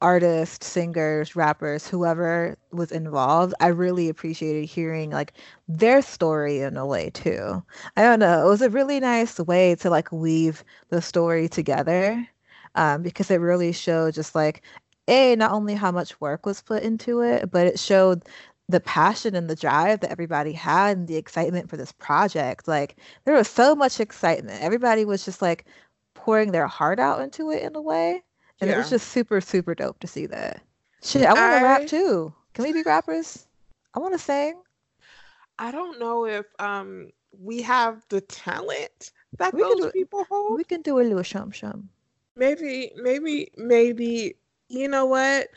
artists, 0.00 0.66
singers, 0.66 1.36
rappers, 1.36 1.86
whoever 1.88 2.56
was 2.72 2.92
involved. 2.92 3.54
I 3.60 3.68
really 3.68 4.08
appreciated 4.08 4.66
hearing 4.66 5.10
like 5.10 5.34
their 5.68 6.02
story 6.02 6.60
in 6.60 6.76
a 6.76 6.86
way 6.86 7.10
too. 7.10 7.62
I 7.96 8.02
don't 8.02 8.20
know. 8.20 8.46
It 8.46 8.48
was 8.48 8.62
a 8.62 8.70
really 8.70 9.00
nice 9.00 9.38
way 9.38 9.74
to 9.76 9.90
like 9.90 10.10
weave 10.12 10.64
the 10.90 11.02
story 11.02 11.48
together 11.48 12.26
um, 12.74 13.02
because 13.02 13.30
it 13.30 13.36
really 13.40 13.72
showed 13.72 14.14
just 14.14 14.34
like 14.34 14.62
a 15.08 15.36
not 15.36 15.52
only 15.52 15.74
how 15.74 15.90
much 15.90 16.20
work 16.20 16.46
was 16.46 16.62
put 16.62 16.82
into 16.82 17.20
it, 17.20 17.50
but 17.50 17.66
it 17.66 17.78
showed 17.78 18.24
the 18.68 18.80
passion 18.80 19.34
and 19.34 19.50
the 19.50 19.56
drive 19.56 20.00
that 20.00 20.10
everybody 20.12 20.52
had 20.52 20.96
and 20.96 21.08
the 21.08 21.16
excitement 21.16 21.68
for 21.68 21.76
this 21.76 21.92
project. 21.92 22.68
Like 22.68 22.96
there 23.24 23.34
was 23.34 23.48
so 23.48 23.74
much 23.74 23.98
excitement. 24.00 24.62
Everybody 24.62 25.04
was 25.04 25.24
just 25.24 25.42
like 25.42 25.66
pouring 26.14 26.52
their 26.52 26.66
heart 26.68 26.98
out 27.00 27.20
into 27.20 27.50
it 27.50 27.62
in 27.62 27.74
a 27.76 27.80
way. 27.82 28.22
And 28.60 28.68
yeah. 28.68 28.76
it 28.76 28.78
was 28.78 28.90
just 28.90 29.08
super, 29.08 29.40
super 29.40 29.74
dope 29.74 29.98
to 30.00 30.06
see 30.06 30.26
that. 30.26 30.62
Shit, 31.02 31.24
I 31.24 31.32
want 31.32 31.58
to 31.58 31.64
rap 31.64 31.86
too. 31.86 32.34
Can 32.54 32.64
we 32.64 32.72
be 32.72 32.82
rappers? 32.82 33.46
I 33.94 34.00
want 34.00 34.12
to 34.12 34.18
sing. 34.18 34.60
I 35.58 35.70
don't 35.72 35.98
know 35.98 36.26
if 36.26 36.46
um 36.58 37.10
we 37.38 37.62
have 37.62 38.04
the 38.08 38.20
talent 38.20 39.12
that 39.38 39.54
we 39.54 39.62
those 39.62 39.92
people 39.92 40.24
hold. 40.28 40.56
We 40.56 40.64
can 40.64 40.82
do 40.82 41.00
a 41.00 41.02
little 41.02 41.22
shum 41.22 41.50
shum. 41.50 41.88
Maybe, 42.36 42.92
maybe, 42.96 43.50
maybe. 43.56 44.36
You 44.68 44.88
know 44.88 45.06
what? 45.06 45.48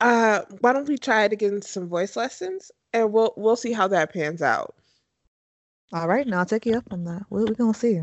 uh, 0.00 0.42
why 0.60 0.72
don't 0.72 0.88
we 0.88 0.96
try 0.96 1.28
to 1.28 1.36
get 1.36 1.64
some 1.64 1.88
voice 1.88 2.16
lessons 2.16 2.70
and 2.92 3.12
we'll 3.12 3.32
we'll 3.36 3.56
see 3.56 3.72
how 3.72 3.88
that 3.88 4.12
pans 4.12 4.42
out. 4.42 4.74
All 5.92 6.08
right, 6.08 6.26
now 6.26 6.40
I'll 6.40 6.46
take 6.46 6.66
you 6.66 6.76
up 6.76 6.84
on 6.90 7.04
that. 7.04 7.22
We're, 7.30 7.46
we're 7.46 7.54
gonna 7.54 7.74
see. 7.74 8.02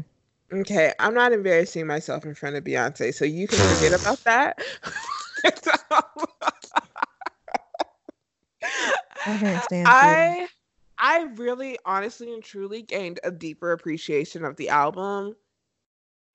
Okay, 0.52 0.94
I'm 1.00 1.14
not 1.14 1.34
embarrassing 1.34 1.88
myself 1.88 2.26
in 2.26 2.36
front 2.36 2.56
of 2.56 2.64
Beyonce, 2.64 3.14
so 3.14 3.26
you 3.26 3.48
can 3.48 3.60
forget 3.76 4.00
about 4.00 4.24
that. 4.24 4.60
I 9.26 9.84
I. 9.86 10.48
I 10.98 11.24
really, 11.36 11.78
honestly, 11.86 12.34
and 12.34 12.42
truly 12.42 12.82
gained 12.82 13.20
a 13.24 13.32
deeper 13.32 13.74
appreciation 13.74 14.46
of 14.46 14.56
the 14.56 14.70
album 14.70 15.36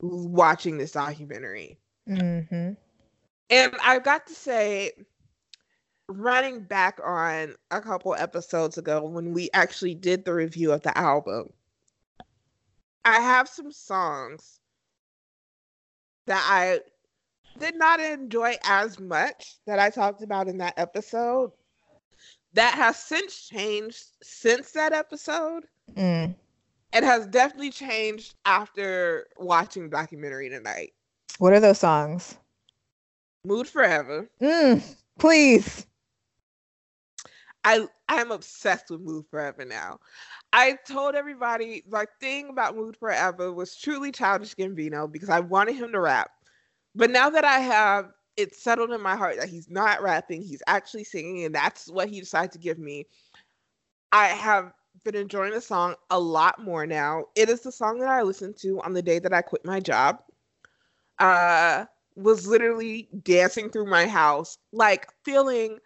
watching 0.00 0.78
this 0.78 0.92
documentary. 0.92 1.78
Mm-hmm. 2.08 2.72
And 3.50 3.76
I've 3.82 4.04
got 4.04 4.26
to 4.26 4.34
say, 4.34 4.92
running 6.08 6.60
back 6.60 7.00
on 7.04 7.54
a 7.70 7.80
couple 7.80 8.14
episodes 8.14 8.78
ago 8.78 9.02
when 9.02 9.32
we 9.32 9.48
actually 9.54 9.94
did 9.94 10.24
the 10.24 10.34
review 10.34 10.72
of 10.72 10.82
the 10.82 10.96
album, 10.96 11.50
I 13.04 13.20
have 13.20 13.48
some 13.48 13.72
songs 13.72 14.60
that 16.26 16.44
I 16.48 16.80
did 17.58 17.76
not 17.76 18.00
enjoy 18.00 18.56
as 18.62 18.98
much 18.98 19.56
that 19.66 19.78
I 19.78 19.90
talked 19.90 20.22
about 20.22 20.48
in 20.48 20.58
that 20.58 20.74
episode 20.76 21.52
that 22.54 22.74
has 22.74 22.96
since 22.96 23.48
changed 23.48 24.04
since 24.22 24.72
that 24.72 24.92
episode. 24.92 25.64
Mm. 25.94 26.34
It 26.92 27.04
has 27.04 27.26
definitely 27.26 27.70
changed 27.70 28.34
after 28.44 29.26
watching 29.38 29.84
the 29.84 29.88
documentary 29.90 30.48
tonight. 30.48 30.92
What 31.38 31.52
are 31.52 31.60
those 31.60 31.78
songs? 31.78 32.36
Mood 33.44 33.68
Forever. 33.68 34.28
Mm, 34.40 34.82
please. 35.18 35.86
I 37.64 37.86
I'm 38.08 38.30
obsessed 38.30 38.90
with 38.90 39.00
Mood 39.00 39.26
Forever 39.30 39.64
now. 39.64 39.98
I 40.52 40.78
told 40.88 41.14
everybody 41.14 41.82
the 41.88 42.06
thing 42.20 42.48
about 42.48 42.76
Mood 42.76 42.96
Forever 42.96 43.52
was 43.52 43.76
truly 43.76 44.12
childish 44.12 44.54
Gambino 44.54 45.10
because 45.10 45.28
I 45.30 45.40
wanted 45.40 45.76
him 45.76 45.92
to 45.92 46.00
rap. 46.00 46.30
But 46.94 47.10
now 47.10 47.30
that 47.30 47.44
I 47.44 47.58
have 47.60 48.12
it 48.36 48.54
settled 48.54 48.92
in 48.92 49.00
my 49.02 49.16
heart 49.16 49.36
that 49.38 49.48
he's 49.48 49.70
not 49.70 50.02
rapping, 50.02 50.42
he's 50.42 50.62
actually 50.66 51.04
singing, 51.04 51.44
and 51.44 51.54
that's 51.54 51.90
what 51.90 52.08
he 52.08 52.20
decided 52.20 52.52
to 52.52 52.58
give 52.58 52.78
me. 52.78 53.06
I 54.12 54.28
have 54.28 54.72
been 55.04 55.14
enjoying 55.14 55.52
the 55.52 55.60
song 55.60 55.94
a 56.10 56.18
lot 56.18 56.62
more 56.62 56.86
now. 56.86 57.26
It 57.36 57.48
is 57.48 57.60
the 57.62 57.72
song 57.72 57.98
that 58.00 58.08
I 58.08 58.22
listened 58.22 58.56
to 58.58 58.80
on 58.80 58.92
the 58.92 59.02
day 59.02 59.18
that 59.20 59.32
I 59.32 59.42
quit 59.42 59.64
my 59.64 59.80
job. 59.80 60.22
Uh 61.18 61.86
was 62.16 62.46
literally 62.46 63.08
dancing 63.22 63.70
through 63.70 63.86
my 63.86 64.06
house, 64.06 64.58
like 64.72 65.08
feeling 65.24 65.78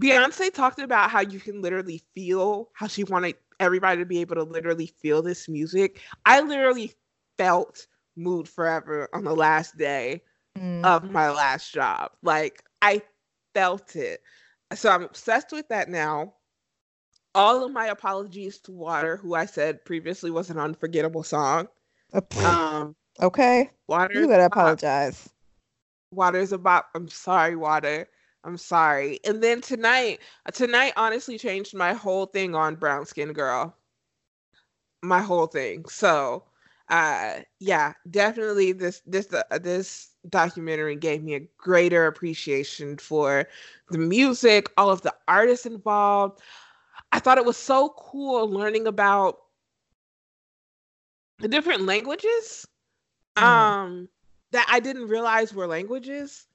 Beyonce 0.00 0.52
talked 0.52 0.80
about 0.80 1.10
how 1.10 1.20
you 1.20 1.38
can 1.40 1.60
literally 1.60 2.02
feel 2.14 2.70
how 2.72 2.86
she 2.86 3.04
wanted 3.04 3.36
everybody 3.58 4.00
to 4.00 4.06
be 4.06 4.20
able 4.20 4.36
to 4.36 4.42
literally 4.42 4.86
feel 4.86 5.22
this 5.22 5.48
music. 5.48 6.00
I 6.24 6.40
literally 6.40 6.92
felt 7.36 7.86
Mood 8.16 8.48
Forever 8.48 9.08
on 9.12 9.24
the 9.24 9.34
last 9.34 9.76
day 9.76 10.22
mm. 10.58 10.84
of 10.84 11.10
my 11.10 11.30
last 11.30 11.72
job. 11.72 12.12
Like 12.22 12.64
I 12.82 13.02
felt 13.54 13.96
it. 13.96 14.22
So 14.74 14.90
I'm 14.90 15.02
obsessed 15.02 15.52
with 15.52 15.68
that 15.68 15.88
now. 15.88 16.34
All 17.34 17.64
of 17.64 17.72
my 17.72 17.86
apologies 17.86 18.58
to 18.60 18.72
Water, 18.72 19.16
who 19.16 19.34
I 19.34 19.46
said 19.46 19.84
previously 19.84 20.30
was 20.30 20.50
an 20.50 20.58
unforgettable 20.58 21.22
song. 21.22 21.68
Um, 22.44 22.96
okay. 23.22 23.70
Water. 23.86 24.18
You 24.18 24.26
gotta 24.26 24.46
apologize. 24.46 25.28
Water's 26.10 26.50
about. 26.50 26.86
I'm 26.96 27.08
sorry, 27.08 27.54
Water. 27.54 28.08
I'm 28.44 28.56
sorry. 28.56 29.20
And 29.24 29.42
then 29.42 29.60
tonight, 29.60 30.20
tonight 30.52 30.94
honestly 30.96 31.38
changed 31.38 31.74
my 31.74 31.92
whole 31.92 32.26
thing 32.26 32.54
on 32.54 32.76
brown 32.76 33.06
skin 33.06 33.32
girl. 33.32 33.76
My 35.02 35.20
whole 35.20 35.46
thing. 35.46 35.86
So, 35.88 36.44
uh 36.88 37.40
yeah, 37.60 37.92
definitely 38.10 38.72
this 38.72 39.02
this 39.06 39.32
uh, 39.32 39.58
this 39.58 40.10
documentary 40.28 40.96
gave 40.96 41.22
me 41.22 41.34
a 41.34 41.40
greater 41.56 42.06
appreciation 42.06 42.98
for 42.98 43.46
the 43.90 43.98
music, 43.98 44.70
all 44.76 44.90
of 44.90 45.02
the 45.02 45.14
artists 45.28 45.66
involved. 45.66 46.40
I 47.12 47.20
thought 47.20 47.38
it 47.38 47.44
was 47.44 47.56
so 47.56 47.94
cool 47.96 48.48
learning 48.50 48.86
about 48.86 49.38
the 51.38 51.48
different 51.48 51.82
languages 51.82 52.66
mm. 53.36 53.42
um 53.42 54.08
that 54.52 54.66
I 54.70 54.80
didn't 54.80 55.08
realize 55.08 55.54
were 55.54 55.66
languages 55.68 56.46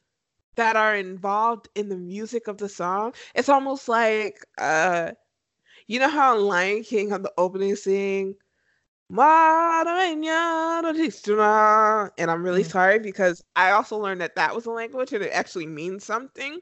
that 0.55 0.75
are 0.75 0.95
involved 0.95 1.69
in 1.75 1.89
the 1.89 1.97
music 1.97 2.47
of 2.47 2.57
the 2.57 2.69
song. 2.69 3.13
It's 3.33 3.49
almost 3.49 3.87
like 3.87 4.45
uh 4.57 5.11
you 5.87 5.99
know 5.99 6.09
how 6.09 6.37
Lion 6.37 6.83
King 6.83 7.13
on 7.13 7.21
the 7.21 7.31
opening 7.37 7.75
scene 7.75 8.35
and 9.09 9.19
I'm 12.31 12.43
really 12.43 12.63
mm. 12.63 12.71
sorry 12.71 12.99
because 12.99 13.43
I 13.55 13.71
also 13.71 13.97
learned 13.97 14.21
that 14.21 14.35
that 14.35 14.55
was 14.55 14.65
a 14.65 14.71
language 14.71 15.13
and 15.13 15.23
it 15.23 15.31
actually 15.31 15.67
means 15.67 16.03
something. 16.03 16.59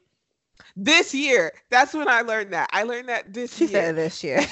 This 0.76 1.14
year, 1.14 1.52
that's 1.70 1.94
when 1.94 2.08
I 2.08 2.20
learned 2.20 2.52
that. 2.52 2.68
I 2.72 2.82
learned 2.82 3.08
that 3.08 3.32
this 3.32 3.56
she 3.56 3.64
year. 3.64 3.72
Said 3.72 3.96
this 3.96 4.22
year. 4.22 4.42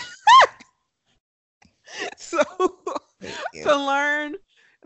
so 2.16 2.42
to 3.62 3.76
learn 3.76 4.37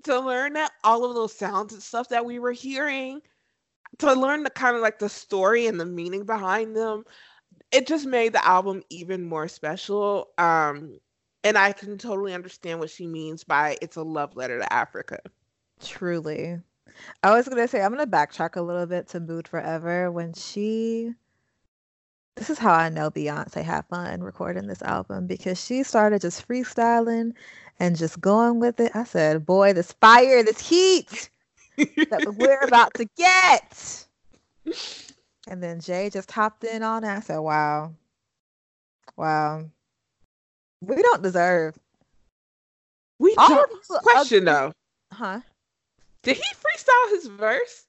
to 0.04 0.20
learn 0.20 0.52
that 0.54 0.72
all 0.84 1.04
of 1.04 1.14
those 1.14 1.32
sounds 1.32 1.72
and 1.72 1.82
stuff 1.82 2.08
that 2.08 2.24
we 2.24 2.38
were 2.38 2.52
hearing, 2.52 3.20
to 3.98 4.12
learn 4.12 4.42
the 4.42 4.50
kind 4.50 4.76
of 4.76 4.82
like 4.82 4.98
the 4.98 5.08
story 5.08 5.66
and 5.66 5.80
the 5.80 5.86
meaning 5.86 6.24
behind 6.24 6.76
them, 6.76 7.04
it 7.72 7.86
just 7.86 8.06
made 8.06 8.32
the 8.32 8.46
album 8.46 8.82
even 8.90 9.24
more 9.24 9.48
special. 9.48 10.28
Um, 10.38 10.98
and 11.44 11.56
I 11.56 11.72
can 11.72 11.98
totally 11.98 12.34
understand 12.34 12.80
what 12.80 12.90
she 12.90 13.06
means 13.06 13.44
by 13.44 13.76
it's 13.80 13.96
a 13.96 14.02
love 14.02 14.36
letter 14.36 14.58
to 14.58 14.72
Africa. 14.72 15.20
Truly. 15.80 16.58
I 17.22 17.30
was 17.30 17.48
gonna 17.48 17.68
say 17.68 17.82
I'm 17.82 17.92
gonna 17.92 18.06
backtrack 18.06 18.56
a 18.56 18.62
little 18.62 18.86
bit 18.86 19.08
to 19.08 19.20
Mood 19.20 19.48
4 19.48 19.60
Eva 19.60 20.10
when 20.10 20.32
she 20.32 21.12
this 22.36 22.50
is 22.50 22.58
how 22.58 22.74
I 22.74 22.90
know 22.90 23.10
Beyonce 23.10 23.62
had 23.62 23.86
fun 23.88 24.22
recording 24.22 24.66
this 24.66 24.82
album 24.82 25.26
because 25.26 25.62
she 25.62 25.82
started 25.82 26.20
just 26.20 26.46
freestyling 26.46 27.32
and 27.80 27.96
just 27.96 28.20
going 28.20 28.60
with 28.60 28.78
it. 28.78 28.94
I 28.94 29.04
said, 29.04 29.46
boy, 29.46 29.72
this 29.72 29.92
fire, 29.92 30.42
this 30.42 30.60
heat 30.60 31.30
that 31.76 32.34
we're 32.36 32.60
about 32.60 32.94
to 32.94 33.06
get. 33.16 34.06
And 35.48 35.62
then 35.62 35.80
Jay 35.80 36.10
just 36.10 36.30
hopped 36.30 36.64
in 36.64 36.82
on 36.82 37.04
it. 37.04 37.08
I 37.08 37.20
said, 37.20 37.38
wow. 37.38 37.92
Wow. 39.16 39.66
We 40.80 41.00
don't 41.00 41.22
deserve. 41.22 41.76
We 43.18 43.34
don't. 43.34 43.70
Question 43.88 44.44
though. 44.44 44.72
Huh? 45.12 45.40
Did 46.22 46.36
he 46.36 46.42
freestyle 46.42 47.10
his 47.10 47.26
verse? 47.26 47.86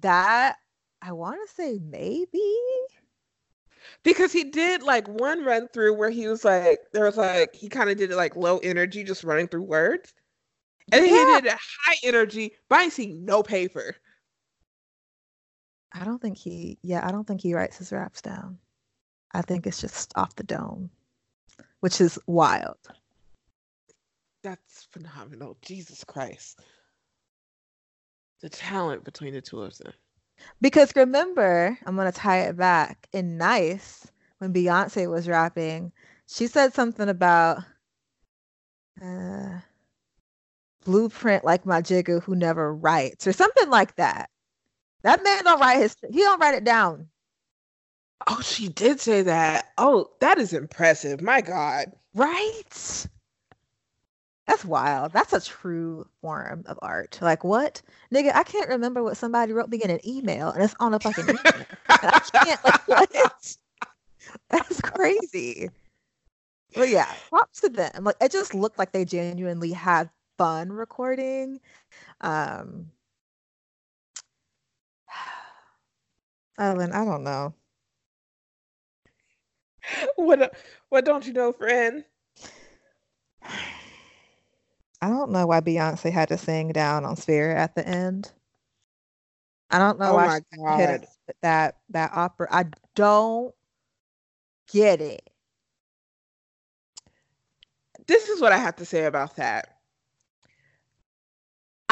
That 0.00 0.56
I 1.00 1.12
want 1.12 1.38
to 1.46 1.54
say 1.54 1.78
maybe 1.82 2.56
because 4.02 4.32
he 4.32 4.44
did 4.44 4.82
like 4.82 5.06
one 5.06 5.44
run 5.44 5.68
through 5.68 5.94
where 5.94 6.10
he 6.10 6.26
was 6.26 6.44
like 6.44 6.78
there 6.92 7.04
was 7.04 7.16
like 7.16 7.54
he 7.54 7.68
kind 7.68 7.90
of 7.90 7.96
did 7.96 8.10
it 8.10 8.16
like 8.16 8.36
low 8.36 8.58
energy 8.58 9.04
just 9.04 9.22
running 9.22 9.46
through 9.46 9.62
words 9.62 10.14
and 10.92 11.06
yeah. 11.06 11.10
he 11.10 11.40
did 11.40 11.46
a 11.52 11.56
high 11.56 11.96
energy. 12.04 12.52
But 12.68 12.80
i 12.80 12.88
see 12.88 13.12
no 13.12 13.42
paper. 13.42 13.96
I 15.92 16.04
don't 16.04 16.20
think 16.20 16.36
he 16.36 16.78
yeah 16.82 17.06
i 17.06 17.12
don't 17.12 17.26
think 17.26 17.40
he 17.40 17.54
writes 17.54 17.78
his 17.78 17.92
raps 17.92 18.20
down. 18.22 18.58
I 19.32 19.42
think 19.42 19.66
it's 19.66 19.80
just 19.80 20.12
off 20.16 20.34
the 20.36 20.44
dome 20.44 20.90
which 21.84 22.00
is 22.00 22.18
wild. 22.26 22.78
That's 24.42 24.88
phenomenal. 24.90 25.58
Jesus 25.60 26.02
christ. 26.02 26.60
The 28.40 28.48
talent 28.48 29.04
between 29.04 29.34
the 29.34 29.42
two 29.42 29.60
of 29.60 29.76
them. 29.76 29.92
Because 30.62 30.96
remember, 30.96 31.78
I'm 31.84 31.94
gonna 31.94 32.10
tie 32.10 32.40
it 32.40 32.56
back 32.56 33.06
in 33.12 33.36
Nice 33.36 34.10
when 34.38 34.54
Beyonce 34.54 35.10
was 35.10 35.28
rapping. 35.28 35.92
She 36.26 36.46
said 36.46 36.72
something 36.72 37.10
about 37.10 37.58
uh, 39.02 39.60
blueprint 40.84 41.44
like 41.44 41.66
my 41.66 41.80
jigger 41.80 42.20
who 42.20 42.34
never 42.34 42.74
writes 42.74 43.26
or 43.26 43.32
something 43.32 43.70
like 43.70 43.96
that. 43.96 44.30
That 45.02 45.22
man 45.24 45.44
don't 45.44 45.60
write 45.60 45.78
his 45.78 45.96
he 46.10 46.20
don't 46.20 46.40
write 46.40 46.54
it 46.54 46.64
down. 46.64 47.08
Oh, 48.26 48.40
she 48.40 48.68
did 48.68 49.00
say 49.00 49.22
that. 49.22 49.72
Oh, 49.76 50.10
that 50.20 50.38
is 50.38 50.52
impressive. 50.52 51.20
My 51.20 51.40
God. 51.40 51.92
Right? 52.14 53.06
That's 54.46 54.64
wild. 54.64 55.12
That's 55.12 55.32
a 55.32 55.40
true 55.40 56.06
form 56.20 56.64
of 56.66 56.78
art. 56.82 57.18
Like 57.20 57.44
what? 57.44 57.82
Nigga, 58.12 58.34
I 58.34 58.42
can't 58.44 58.68
remember 58.68 59.02
what 59.02 59.16
somebody 59.16 59.52
wrote 59.52 59.70
me 59.70 59.82
in 59.82 59.90
an 59.90 60.06
email 60.06 60.50
and 60.50 60.62
it's 60.62 60.74
on 60.80 60.94
a 60.94 61.00
fucking 61.00 61.28
email. 61.28 61.66
I 61.88 62.20
can't 62.44 62.64
like 62.64 62.88
what? 62.88 63.56
That's 64.50 64.80
crazy. 64.80 65.70
But 66.74 66.88
yeah, 66.88 67.10
props 67.30 67.60
to 67.60 67.68
them. 67.68 68.04
Like 68.04 68.16
it 68.20 68.32
just 68.32 68.54
looked 68.54 68.78
like 68.78 68.92
they 68.92 69.04
genuinely 69.04 69.72
had 69.72 70.10
fun 70.38 70.72
recording. 70.72 71.60
Um 72.20 72.90
Ellen, 76.58 76.92
I 76.92 77.04
don't 77.04 77.24
know. 77.24 77.54
What 80.16 80.56
what 80.88 81.04
don't 81.04 81.26
you 81.26 81.32
know, 81.32 81.52
friend? 81.52 82.04
I 85.02 85.08
don't 85.08 85.32
know 85.32 85.46
why 85.46 85.60
Beyonce 85.60 86.10
had 86.10 86.28
to 86.28 86.38
sing 86.38 86.72
down 86.72 87.04
on 87.04 87.16
Spirit 87.16 87.56
at 87.58 87.74
the 87.74 87.86
end. 87.86 88.32
I 89.70 89.78
don't 89.78 89.98
know 89.98 90.12
oh 90.12 90.14
why 90.14 90.40
she 90.40 90.72
hit 90.76 91.06
that 91.42 91.76
that 91.90 92.10
opera. 92.14 92.48
I 92.50 92.66
don't 92.94 93.54
get 94.72 95.00
it. 95.00 95.28
This 98.06 98.28
is 98.28 98.40
what 98.40 98.52
I 98.52 98.58
have 98.58 98.76
to 98.76 98.84
say 98.84 99.04
about 99.04 99.36
that. 99.36 99.73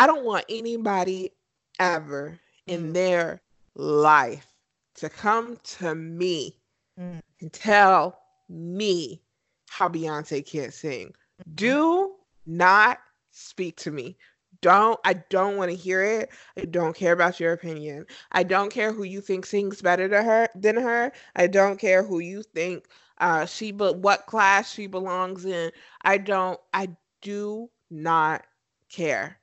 I 0.03 0.07
don't 0.09 0.25
want 0.25 0.45
anybody 0.49 1.31
ever 1.79 2.37
in 2.67 2.89
mm. 2.89 2.93
their 2.93 3.41
life 3.77 4.49
to 4.97 5.09
come 5.09 5.59
to 5.63 5.95
me 5.95 6.57
mm. 6.99 7.21
and 7.41 7.53
tell 7.53 8.19
me 8.49 9.23
how 9.71 9.89
Beyonce 9.89 10.45
can't 10.45 10.75
sing. 10.75 11.07
Mm-hmm. 11.07 11.53
Do 11.55 12.15
not 12.47 12.99
speak 13.31 13.77
to 13.77 13.93
me. 13.93 14.17
Don't 14.61 14.99
I 15.05 15.13
don't 15.31 15.57
want 15.57 15.71
to 15.71 15.77
hear 15.77 16.03
it. 16.03 16.31
I 16.59 16.65
don't 16.65 16.97
care 16.97 17.13
about 17.13 17.39
your 17.39 17.53
opinion. 17.53 18.05
I 18.33 18.43
don't 18.43 18.73
care 18.73 18.93
who 18.93 19.05
you 19.05 19.21
think 19.21 19.47
sings 19.47 19.81
better 19.81 20.09
to 20.09 20.21
her 20.25 20.49
than 20.57 20.79
her. 20.79 21.13
I 21.37 21.47
don't 21.47 21.79
care 21.79 22.03
who 22.03 22.19
you 22.19 22.43
think 22.43 22.89
uh 23.19 23.47
she 23.47 23.71
but 23.71 23.99
what 23.99 24.27
class 24.27 24.73
she 24.73 24.89
belongs 24.89 25.45
in. 25.45 25.71
I 26.03 26.19
don't 26.19 26.59
I 26.75 26.89
do 27.21 27.71
not 27.89 28.45
care. 28.89 29.39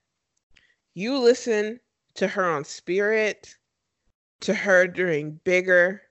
You 0.99 1.17
listen 1.17 1.79
to 2.15 2.27
her 2.27 2.43
on 2.43 2.65
Spirit, 2.65 3.55
to 4.41 4.53
her 4.53 4.85
during 4.85 5.39
Bigger, 5.45 6.01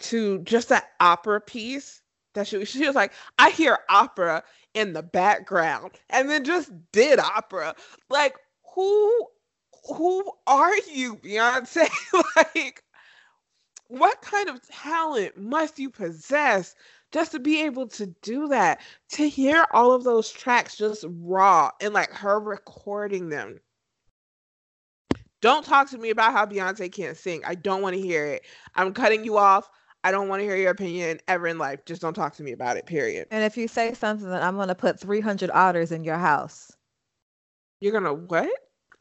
to 0.00 0.38
just 0.38 0.70
that 0.70 0.92
opera 0.98 1.42
piece 1.42 2.00
that 2.32 2.46
she, 2.46 2.64
she 2.64 2.86
was 2.86 2.96
like, 2.96 3.12
I 3.38 3.50
hear 3.50 3.80
opera 3.90 4.42
in 4.72 4.94
the 4.94 5.02
background 5.02 5.90
and 6.08 6.30
then 6.30 6.44
just 6.44 6.72
did 6.92 7.18
opera. 7.18 7.74
Like, 8.08 8.36
who 8.74 9.26
who 9.86 10.32
are 10.46 10.76
you, 10.90 11.16
Beyonce? 11.16 11.90
like, 12.36 12.82
what 13.88 14.22
kind 14.22 14.48
of 14.48 14.66
talent 14.66 15.36
must 15.36 15.78
you 15.78 15.90
possess 15.90 16.74
just 17.12 17.32
to 17.32 17.38
be 17.38 17.62
able 17.62 17.86
to 17.88 18.06
do 18.22 18.48
that? 18.48 18.80
To 19.10 19.28
hear 19.28 19.66
all 19.72 19.92
of 19.92 20.04
those 20.04 20.30
tracks 20.30 20.76
just 20.76 21.04
raw 21.08 21.70
and 21.80 21.94
like 21.94 22.10
her 22.10 22.40
recording 22.40 23.28
them. 23.28 23.60
Don't 25.40 25.64
talk 25.64 25.90
to 25.90 25.98
me 25.98 26.10
about 26.10 26.32
how 26.32 26.46
Beyonce 26.46 26.90
can't 26.90 27.16
sing. 27.16 27.42
I 27.44 27.56
don't 27.56 27.82
want 27.82 27.96
to 27.96 28.00
hear 28.00 28.24
it. 28.26 28.42
I'm 28.76 28.94
cutting 28.94 29.24
you 29.24 29.36
off. 29.36 29.68
I 30.04 30.10
don't 30.10 30.28
want 30.28 30.40
to 30.40 30.44
hear 30.44 30.56
your 30.56 30.70
opinion 30.70 31.20
ever 31.28 31.48
in 31.48 31.58
life. 31.58 31.84
Just 31.84 32.00
don't 32.00 32.14
talk 32.14 32.34
to 32.36 32.42
me 32.42 32.52
about 32.52 32.76
it, 32.76 32.86
period. 32.86 33.26
And 33.30 33.44
if 33.44 33.56
you 33.56 33.68
say 33.68 33.92
something, 33.94 34.28
then 34.28 34.42
I'm 34.42 34.56
going 34.56 34.68
to 34.68 34.74
put 34.74 34.98
300 34.98 35.50
otters 35.50 35.92
in 35.92 36.04
your 36.04 36.16
house. 36.16 36.72
You're 37.80 37.92
going 37.92 38.04
to 38.04 38.14
what? 38.14 38.50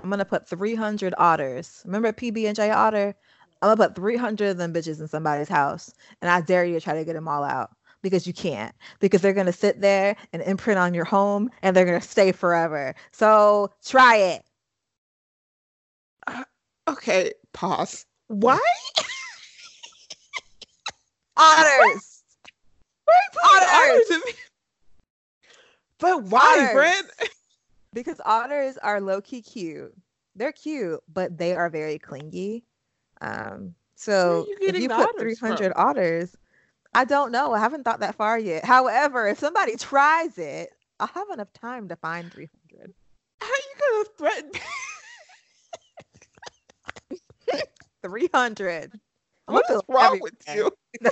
I'm 0.01 0.09
going 0.09 0.19
to 0.19 0.25
put 0.25 0.47
300 0.47 1.13
otters. 1.17 1.81
Remember 1.85 2.11
PB&J 2.11 2.71
Otter? 2.71 3.15
I'm 3.61 3.67
going 3.67 3.77
to 3.77 3.87
put 3.87 3.95
300 3.95 4.49
of 4.49 4.57
them 4.57 4.73
bitches 4.73 4.99
in 4.99 5.07
somebody's 5.07 5.49
house. 5.49 5.93
And 6.21 6.29
I 6.29 6.41
dare 6.41 6.65
you 6.65 6.73
to 6.73 6.81
try 6.81 6.95
to 6.95 7.05
get 7.05 7.13
them 7.13 7.27
all 7.27 7.43
out 7.43 7.69
because 8.01 8.27
you 8.27 8.33
can't. 8.33 8.75
Because 8.99 9.21
they're 9.21 9.33
going 9.33 9.45
to 9.45 9.53
sit 9.53 9.81
there 9.81 10.15
and 10.33 10.41
imprint 10.41 10.79
on 10.79 10.93
your 10.93 11.05
home 11.05 11.49
and 11.61 11.75
they're 11.75 11.85
going 11.85 12.01
to 12.01 12.07
stay 12.07 12.31
forever. 12.31 12.95
So 13.11 13.71
try 13.85 14.15
it. 14.17 14.43
Uh, 16.27 16.43
okay, 16.87 17.33
pause. 17.53 18.05
Why? 18.27 18.59
Otters. 21.37 22.23
Otters. 23.43 24.11
otters 24.11 24.23
but 26.01 26.23
why, 26.23 26.69
Brent? 26.73 27.07
because 27.93 28.19
otters 28.25 28.77
are 28.79 28.99
low 28.99 29.21
key 29.21 29.41
cute. 29.41 29.93
They're 30.35 30.51
cute, 30.51 30.99
but 31.13 31.37
they 31.37 31.55
are 31.55 31.69
very 31.69 31.99
clingy. 31.99 32.63
Um, 33.21 33.75
so 33.95 34.45
you 34.47 34.57
if 34.61 34.79
you 34.79 34.89
put 34.89 35.19
300 35.19 35.73
from? 35.73 35.87
otters, 35.87 36.35
I 36.93 37.05
don't 37.05 37.31
know. 37.31 37.53
I 37.53 37.59
haven't 37.59 37.83
thought 37.83 38.01
that 38.01 38.15
far 38.15 38.37
yet. 38.37 38.65
However, 38.65 39.27
if 39.27 39.39
somebody 39.39 39.77
tries 39.77 40.37
it, 40.37 40.71
I'll 40.99 41.07
have 41.07 41.29
enough 41.29 41.53
time 41.53 41.87
to 41.89 41.95
find 41.95 42.31
300. 42.31 42.93
How 43.39 43.47
are 43.47 43.49
you 43.49 43.75
gonna 43.79 44.09
threaten? 44.17 44.51
300. 48.03 48.99
What 49.45 49.65
is 49.69 49.81
wrong 49.87 50.19
with 50.21 50.33
you? 50.53 50.71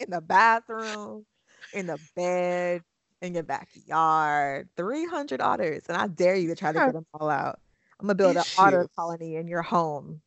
in 0.00 0.10
the 0.10 0.20
bathroom, 0.20 1.24
in 1.72 1.86
the 1.86 1.98
bed, 2.14 2.82
in 3.22 3.34
your 3.34 3.42
backyard. 3.42 4.68
300 4.76 5.40
otters. 5.40 5.84
And 5.88 5.96
I 5.96 6.06
dare 6.06 6.36
you 6.36 6.48
to 6.48 6.56
try 6.56 6.72
to 6.72 6.78
get 6.78 6.92
them 6.92 7.06
all 7.14 7.30
out. 7.30 7.60
I'm 7.98 8.06
going 8.06 8.16
to 8.16 8.22
build 8.22 8.36
an 8.36 8.44
otter 8.58 8.88
colony 8.96 9.36
in 9.36 9.48
your 9.48 9.62
home. 9.62 10.20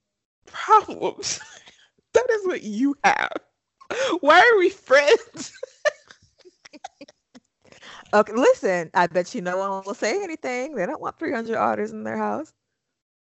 Problems. 0.46 1.40
that 2.14 2.28
is 2.32 2.48
what 2.48 2.64
you 2.64 2.96
have. 3.04 3.32
Why 4.22 4.40
are 4.40 4.60
we 4.60 4.70
friends? 4.70 5.54
Okay, 8.12 8.34
listen. 8.34 8.90
I 8.96 9.06
bet 9.06 9.36
you 9.36 9.42
no 9.42 9.58
one 9.58 9.84
will 9.86 9.94
say 9.94 10.24
anything. 10.24 10.74
They 10.74 10.88
don't 10.88 11.00
want 11.00 11.20
300 11.20 11.56
otters 11.56 11.92
in 11.92 12.04
their 12.04 12.18
house. 12.18 12.52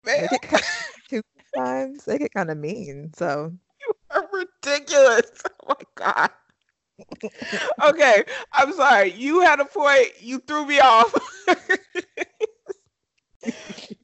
Man, 0.05 0.29
They 0.31 0.39
get 0.39 0.63
two 1.11 1.23
times. 1.57 2.05
They 2.05 2.19
get 2.19 2.33
kind 2.33 2.51
of 2.51 2.59
mean. 2.59 3.11
So 3.17 3.53
you 3.81 3.93
are 4.11 4.29
ridiculous. 4.33 5.31
Oh 5.69 5.75
my 5.75 5.75
god. 5.97 6.31
okay, 7.85 8.25
I'm 8.53 8.73
sorry. 8.73 9.13
You 9.13 9.41
had 9.41 9.59
a 9.59 9.65
point. 9.65 10.09
You 10.21 10.39
threw 10.39 10.65
me 10.67 10.79
off. 10.79 11.13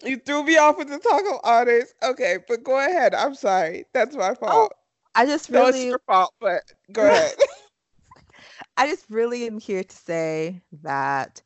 you 0.03 0.19
threw 0.19 0.43
me 0.43 0.57
off 0.57 0.79
with 0.79 0.89
the 0.89 0.99
talk 0.99 1.23
of 1.23 1.41
otters. 1.45 1.95
Okay, 2.03 2.39
but 2.49 2.65
go 2.65 2.79
ahead. 2.79 3.15
I'm 3.15 3.35
sorry. 3.35 3.85
That's 3.95 4.17
my 4.17 4.35
fault. 4.35 4.73
I 5.15 5.27
just 5.27 5.51
no, 5.51 5.67
it's 5.67 5.77
really, 5.77 5.89
your 5.89 6.01
fault. 6.07 6.35
But 6.41 6.63
go 6.91 7.07
ahead. 7.07 7.35
I 8.77 8.87
just 8.89 9.07
really 9.11 9.47
am 9.47 9.59
here 9.59 9.85
to 9.85 9.97
say 9.97 10.63
that 10.83 11.43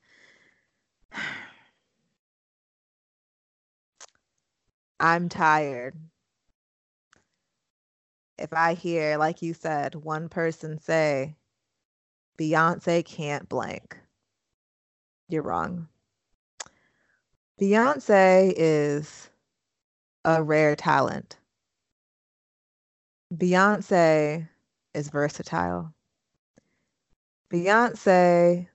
I'm 5.00 5.28
tired. 5.28 5.94
If 8.38 8.52
I 8.52 8.74
hear, 8.74 9.16
like 9.16 9.42
you 9.42 9.54
said, 9.54 9.94
one 9.94 10.28
person 10.28 10.78
say, 10.78 11.36
Beyonce 12.38 13.04
can't 13.04 13.48
blank, 13.48 13.96
you're 15.28 15.42
wrong. 15.42 15.88
Beyonce 17.60 18.52
is 18.54 19.30
a 20.24 20.42
rare 20.42 20.76
talent. 20.76 21.38
Beyonce 23.34 24.48
is 24.94 25.08
versatile. 25.10 25.92
Beyonce 27.50 28.68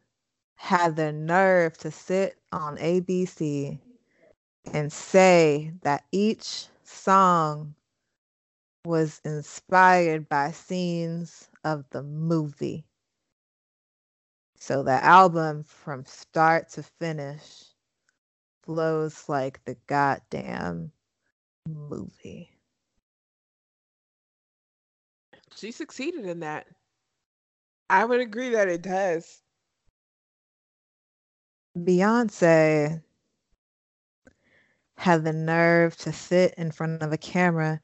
had 0.55 0.95
the 0.95 1.11
nerve 1.11 1.77
to 1.79 1.91
sit 1.91 2.37
on 2.51 2.77
ABC 2.77 3.79
and 4.73 4.91
say 4.91 5.73
that 5.83 6.03
each 6.11 6.67
song 6.83 7.75
was 8.85 9.21
inspired 9.23 10.27
by 10.27 10.51
scenes 10.51 11.49
of 11.63 11.85
the 11.91 12.03
movie. 12.03 12.85
So 14.57 14.83
the 14.83 15.03
album 15.03 15.63
from 15.63 16.05
start 16.05 16.69
to 16.71 16.83
finish 16.83 17.65
flows 18.63 19.27
like 19.29 19.63
the 19.65 19.75
goddamn 19.87 20.91
movie. 21.67 22.50
She 25.61 25.71
succeeded 25.71 26.25
in 26.25 26.39
that. 26.39 26.65
I 27.87 28.03
would 28.03 28.19
agree 28.19 28.49
that 28.49 28.67
it 28.67 28.81
does. 28.81 29.43
Beyonce 31.77 33.01
had 34.97 35.23
the 35.23 35.33
nerve 35.33 35.95
to 35.97 36.11
sit 36.11 36.55
in 36.57 36.71
front 36.71 37.03
of 37.03 37.13
a 37.13 37.17
camera 37.17 37.79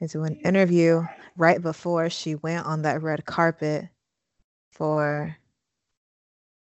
and 0.00 0.10
do 0.10 0.24
an 0.24 0.34
interview 0.36 1.02
right 1.36 1.62
before 1.62 2.10
she 2.10 2.34
went 2.34 2.66
on 2.66 2.82
that 2.82 3.02
red 3.02 3.24
carpet 3.24 3.88
for 4.72 5.36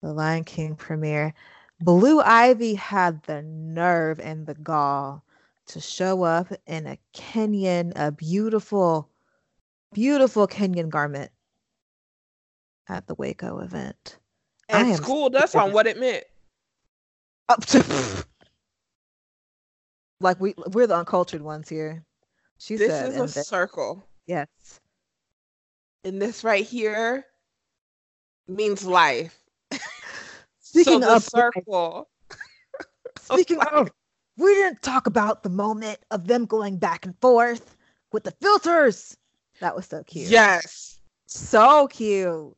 the 0.03 0.13
Lion 0.13 0.45
King 0.45 0.77
premiere. 0.77 1.33
Blue 1.81 2.21
Ivy 2.21 2.75
had 2.75 3.23
the 3.23 3.41
nerve 3.43 4.21
and 4.21 4.47
the 4.47 4.55
gall 4.55 5.25
to 5.67 5.81
show 5.81 6.23
up 6.23 6.53
in 6.67 6.87
a 6.87 6.99
Kenyan, 7.15 7.93
a 7.97 8.13
beautiful, 8.13 9.09
beautiful 9.93 10.47
Kenyan 10.47 10.89
garment 10.89 11.31
at 12.89 13.07
the 13.07 13.15
Waco 13.15 13.59
event. 13.61 14.19
Am 14.69 14.95
schooled 14.95 15.35
us 15.35 15.55
on 15.55 15.73
what 15.73 15.87
it 15.87 15.99
meant. 15.99 16.25
up 17.49 17.65
to 17.67 17.85
like 20.21 20.41
we 20.41 20.55
we're 20.73 20.87
the 20.87 20.97
uncultured 20.97 21.43
ones 21.43 21.69
here. 21.69 22.05
She 22.59 22.77
This 22.77 22.89
said, 22.91 23.09
is 23.11 23.15
a 23.17 23.19
then- 23.35 23.45
circle. 23.45 24.05
yes, 24.27 24.49
And 26.05 26.21
this 26.21 26.45
right 26.45 26.65
here 26.65 27.25
means 28.47 28.85
life. 28.85 29.37
Speaking 30.61 31.03
so 31.03 31.17
of 31.17 31.23
circle. 31.25 32.09
Oh, 33.29 33.37
speaking 33.37 33.59
life. 33.59 33.69
of, 33.73 33.91
we 34.39 34.53
didn't 34.55 34.83
talk 34.83 35.07
about 35.07 35.43
the 35.45 35.51
moment 35.51 35.99
of 36.11 36.27
them 36.27 36.47
going 36.47 36.79
back 36.79 37.05
and 37.07 37.15
forth 37.21 37.77
with 38.13 38.25
the 38.25 38.33
filters. 38.41 39.17
That 39.61 39.77
was 39.77 39.87
so 39.87 40.03
cute. 40.03 40.29
Yes. 40.29 41.01
so 41.27 41.87
cute. 41.89 42.57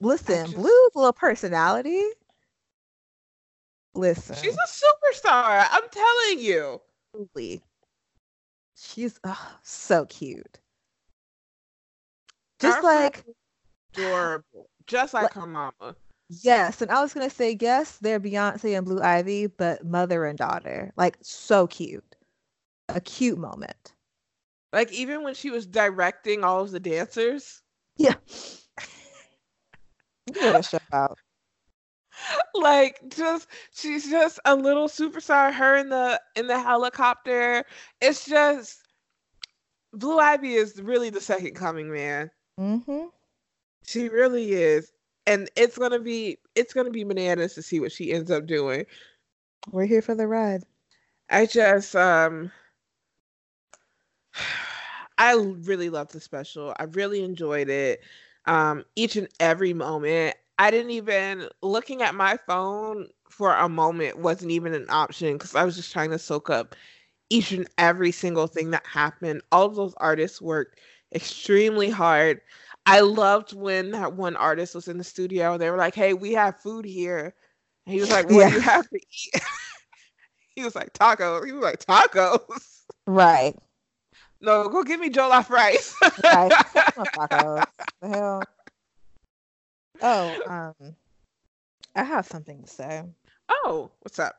Listen, 0.00 0.46
just- 0.46 0.56
Blue's 0.56 0.90
little 0.94 1.12
personality. 1.12 2.02
Listen, 3.94 4.36
She's 4.42 4.56
a 4.56 4.66
superstar. 4.66 5.66
I'm 5.70 5.88
telling 5.90 6.44
you. 6.44 6.80
truly, 7.14 7.62
she's 8.76 9.20
oh, 9.22 9.56
so 9.62 10.04
cute. 10.06 10.58
Just 12.58 12.78
Our 12.78 12.82
like 12.82 13.24
adorable. 13.94 14.68
Just 14.86 15.14
like 15.14 15.32
her 15.32 15.46
mama. 15.46 15.94
Yes, 16.28 16.82
and 16.82 16.90
I 16.90 17.00
was 17.02 17.14
gonna 17.14 17.30
say 17.30 17.56
yes, 17.60 17.98
they're 17.98 18.18
Beyonce 18.18 18.76
and 18.76 18.84
Blue 18.84 19.00
Ivy, 19.00 19.46
but 19.46 19.86
mother 19.86 20.24
and 20.24 20.36
daughter, 20.36 20.92
like 20.96 21.18
so 21.22 21.68
cute, 21.68 22.16
a 22.88 23.00
cute 23.00 23.38
moment. 23.38 23.93
Like 24.74 24.92
even 24.92 25.22
when 25.22 25.34
she 25.34 25.50
was 25.50 25.66
directing 25.66 26.44
all 26.44 26.60
of 26.62 26.72
the 26.72 26.80
dancers, 26.80 27.62
Yeah, 27.96 28.14
what 30.40 30.56
a 30.56 30.62
show 30.62 30.78
out. 30.92 31.18
like 32.54 33.00
just 33.08 33.48
she's 33.72 34.10
just 34.10 34.38
a 34.44 34.54
little 34.54 34.88
superstar. 34.88 35.52
Her 35.52 35.76
in 35.76 35.88
the 35.90 36.20
in 36.36 36.46
the 36.48 36.58
helicopter. 36.58 37.64
It's 38.00 38.26
just 38.26 38.82
Blue 39.92 40.18
Ivy 40.18 40.54
is 40.54 40.82
really 40.82 41.10
the 41.10 41.20
second 41.20 41.54
coming, 41.54 41.90
man. 41.92 42.30
Mm-hmm. 42.58 43.06
She 43.86 44.08
really 44.08 44.52
is. 44.54 44.92
And 45.26 45.48
it's 45.56 45.78
gonna 45.78 46.00
be 46.00 46.38
it's 46.56 46.72
gonna 46.74 46.90
be 46.90 47.04
bananas 47.04 47.54
to 47.54 47.62
see 47.62 47.80
what 47.80 47.92
she 47.92 48.12
ends 48.12 48.30
up 48.30 48.46
doing. 48.46 48.86
We're 49.70 49.86
here 49.86 50.02
for 50.02 50.14
the 50.14 50.26
ride. 50.26 50.64
I 51.30 51.46
just 51.46 51.94
um 51.96 52.50
I 55.18 55.34
really 55.34 55.90
loved 55.90 56.12
the 56.12 56.20
special. 56.20 56.74
I 56.78 56.84
really 56.84 57.22
enjoyed 57.22 57.68
it. 57.68 58.00
Um 58.46 58.84
each 58.96 59.16
and 59.16 59.28
every 59.40 59.72
moment. 59.72 60.36
I 60.58 60.70
didn't 60.70 60.90
even 60.92 61.48
looking 61.62 62.02
at 62.02 62.14
my 62.14 62.36
phone 62.46 63.08
for 63.28 63.54
a 63.54 63.68
moment 63.68 64.18
wasn't 64.18 64.52
even 64.52 64.74
an 64.74 64.86
option 64.90 65.34
because 65.34 65.54
I 65.54 65.64
was 65.64 65.76
just 65.76 65.92
trying 65.92 66.10
to 66.10 66.18
soak 66.18 66.50
up 66.50 66.74
each 67.30 67.52
and 67.52 67.68
every 67.78 68.12
single 68.12 68.46
thing 68.46 68.70
that 68.70 68.86
happened. 68.86 69.42
All 69.52 69.66
of 69.66 69.74
those 69.76 69.94
artists 69.98 70.40
worked 70.40 70.80
extremely 71.14 71.90
hard. 71.90 72.40
I 72.86 73.00
loved 73.00 73.54
when 73.54 73.90
that 73.92 74.14
one 74.14 74.36
artist 74.36 74.74
was 74.74 74.88
in 74.88 74.98
the 74.98 75.04
studio. 75.04 75.56
They 75.58 75.70
were 75.70 75.76
like, 75.78 75.94
"Hey, 75.94 76.14
we 76.14 76.32
have 76.34 76.60
food 76.60 76.84
here," 76.84 77.34
and 77.86 77.94
he 77.94 78.00
was 78.00 78.10
like, 78.10 78.28
"What 78.28 78.44
Yeah. 78.44 78.48
do 78.48 78.52
you 78.52 78.60
have 78.60 78.88
to 78.90 78.96
eat?" 78.98 79.42
he 80.56 80.64
was 80.64 80.74
like, 80.74 80.92
"Tacos." 80.92 81.46
He 81.46 81.52
was 81.52 81.62
like, 81.62 81.80
"Tacos." 81.84 82.84
Right. 83.06 83.56
No, 84.44 84.68
go 84.68 84.82
give 84.82 85.00
me 85.00 85.08
jollof 85.08 85.48
rice. 85.48 85.94
Right. 86.22 86.52
Fuck 86.94 87.16
my 87.16 87.26
tacos. 87.26 87.64
The 88.02 88.08
hell. 88.08 88.42
Oh, 90.02 90.42
um, 90.46 90.96
I 91.96 92.04
have 92.04 92.26
something 92.26 92.62
to 92.62 92.68
say. 92.68 93.02
oh, 93.48 93.90
what's 94.00 94.18
up? 94.18 94.36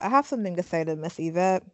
I 0.00 0.08
have 0.08 0.26
something 0.26 0.54
to 0.56 0.62
say 0.62 0.84
to 0.84 0.94
Miss 0.94 1.18
Yvette. 1.18 1.64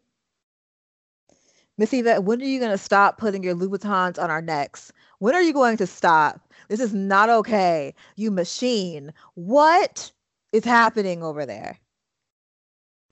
Miss 1.77 1.93
Yvette, 1.93 2.25
when 2.25 2.41
are 2.41 2.45
you 2.47 2.59
going 2.59 2.71
to 2.71 2.79
stop 2.79 3.19
putting 3.19 3.43
your 3.43 3.55
Louboutins 3.55 4.23
on 4.23 4.31
our 4.31 4.43
necks? 4.43 4.93
When 5.19 5.35
are 5.35 5.43
you 5.43 5.53
going 5.53 5.77
to 5.79 5.87
stop? 5.87 6.41
This 6.69 6.81
is 6.81 6.95
not 6.95 7.29
okay. 7.29 7.95
You 8.17 8.31
machine. 8.31 9.13
What 9.35 10.11
is 10.53 10.65
happening 10.65 11.23
over 11.23 11.45
there? 11.45 11.79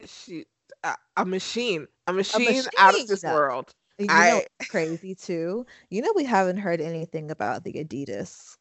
She, 0.06 0.46
a, 0.84 0.94
a 1.16 1.24
machine, 1.26 1.88
a 2.06 2.12
machine, 2.12 2.62
out 2.78 2.98
of 2.98 3.06
this 3.06 3.22
world. 3.22 3.74
You 4.00 4.06
know 4.06 4.12
I- 4.14 4.46
crazy 4.68 5.14
too? 5.14 5.66
You 5.90 6.02
know 6.02 6.12
we 6.16 6.24
haven't 6.24 6.56
heard 6.56 6.80
anything 6.80 7.30
about 7.30 7.64
the 7.64 7.74
Adidas 7.74 8.56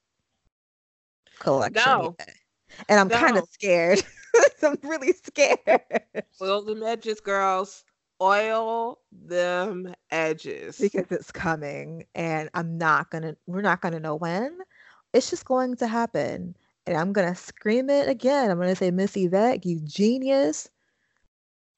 collection 1.40 1.82
No. 1.86 2.16
yet. 2.20 2.30
And 2.90 3.00
I'm 3.00 3.10
kind 3.10 3.38
of 3.38 3.48
scared. 3.50 4.04
I'm 4.64 4.78
really 4.84 5.14
scared. 5.14 5.60
Oil 6.42 6.62
them 6.62 6.84
edges, 6.84 7.20
girls. 7.20 7.84
Oil 8.22 9.00
them 9.12 9.94
edges. 10.12 10.78
because 10.78 11.06
it's 11.10 11.32
coming 11.32 12.06
and 12.16 12.50
I'm 12.54 12.78
not 12.78 13.10
gonna 13.10 13.36
we're 13.48 13.62
not 13.62 13.82
gonna 13.82 14.00
know 14.00 14.16
when. 14.16 14.58
It's 15.14 15.30
just 15.30 15.46
going 15.46 15.78
to 15.78 15.88
happen. 15.88 16.56
And 16.86 16.98
I'm 16.98 17.14
gonna 17.14 17.36
scream 17.36 17.90
it 17.90 18.10
again. 18.10 18.52
I'm 18.52 18.60
gonna 18.60 18.76
say, 18.76 18.92
Miss 18.92 19.16
Yvette, 19.16 19.66
you 19.66 19.80
genius. 19.80 20.70